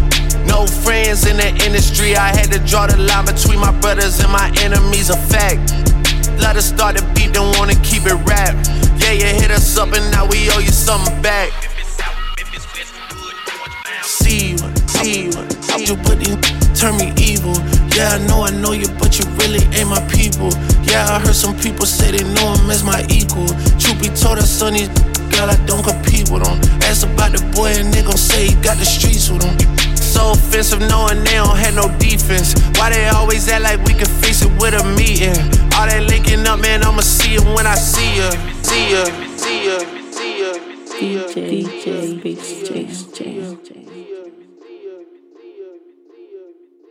No 0.47 0.67
friends 0.67 1.27
in 1.27 1.37
the 1.37 1.49
industry, 1.65 2.17
I 2.17 2.29
had 2.29 2.53
to 2.53 2.59
draw 2.61 2.87
the 2.87 2.97
line 2.97 3.27
between 3.27 3.61
my 3.61 3.73
brothers 3.81 4.21
and 4.21 4.31
my 4.33 4.53
enemies, 4.61 5.11
a 5.11 5.17
fact. 5.17 5.73
Let 6.39 6.57
us 6.57 6.69
start 6.69 6.97
the 6.97 7.03
beat, 7.15 7.33
don't 7.33 7.57
wanna 7.59 7.75
keep 7.83 8.07
it 8.07 8.19
rap. 8.27 8.55
Yeah, 8.99 9.13
you 9.13 9.27
hit 9.27 9.51
us 9.51 9.77
up 9.79 9.93
and 9.93 10.11
now 10.11 10.27
we 10.27 10.51
owe 10.51 10.59
you 10.59 10.73
something 10.73 11.21
back. 11.23 11.51
See 14.03 14.57
see 15.05 15.25
you, 15.25 15.33
you 15.79 15.97
put 15.97 16.19
these 16.19 16.54
turn 16.85 16.97
me 17.01 17.09
evil. 17.17 17.57
Yeah, 17.97 18.13
I 18.13 18.19
know 18.29 18.45
I 18.45 18.51
know 18.51 18.73
you, 18.73 18.89
but 19.01 19.17
you 19.19 19.25
really 19.41 19.65
ain't 19.73 19.89
my 19.89 20.03
people. 20.13 20.53
Yeah, 20.85 21.09
I 21.09 21.19
heard 21.19 21.35
some 21.35 21.57
people 21.57 21.87
say 21.87 22.13
they 22.13 22.25
know 22.37 22.53
him 22.53 22.69
as 22.69 22.85
my 22.85 23.01
equal. 23.09 23.49
Truth 23.81 24.01
be 24.05 24.09
told, 24.13 24.37
that 24.37 24.45
son, 24.45 24.75
these 24.75 24.93
girl, 25.33 25.49
I 25.49 25.57
don't 25.65 25.83
compete 25.83 26.29
with 26.29 26.45
them. 26.45 26.61
Ask 26.85 27.07
about 27.09 27.33
the 27.33 27.41
boy 27.57 27.73
and 27.81 27.89
they 27.89 28.03
gon' 28.03 28.21
say 28.21 28.49
he 28.49 28.55
got 28.61 28.77
the 28.77 28.85
streets 28.85 29.31
with 29.31 29.43
him. 29.43 29.57
So 29.97 30.33
offensive 30.33 30.81
knowing 30.81 31.25
they 31.25 31.41
don't 31.41 31.57
have 31.57 31.75
no 31.75 31.89
defense. 31.97 32.53
Why 32.77 32.91
they 32.91 33.09
always 33.09 33.49
act 33.49 33.63
like 33.63 33.81
we 33.89 33.95
can 33.95 34.11
face 34.21 34.43
it 34.43 34.53
with 34.61 34.75
a 34.75 34.85
meeting? 34.93 35.41
All 35.73 35.89
that 35.89 36.05
linking 36.05 36.47
up, 36.47 36.61
man, 36.61 36.85
I'ma 36.85 37.01
see 37.01 37.37
it 37.37 37.45
when 37.57 37.67
I 37.67 37.77
see 37.77 38.21
ya. 38.21 38.29
See 38.61 38.93
ya, 38.93 39.05
see 39.41 39.59
ya, 39.67 39.77
you 39.81 40.13
see 40.13 40.33
ya, 40.43 40.53
see 40.85 41.15
ya. 41.17 41.23
DJ, 41.33 42.21
DJ, 42.21 43.17
Jam, 43.17 43.59
Jam. 43.65 44.04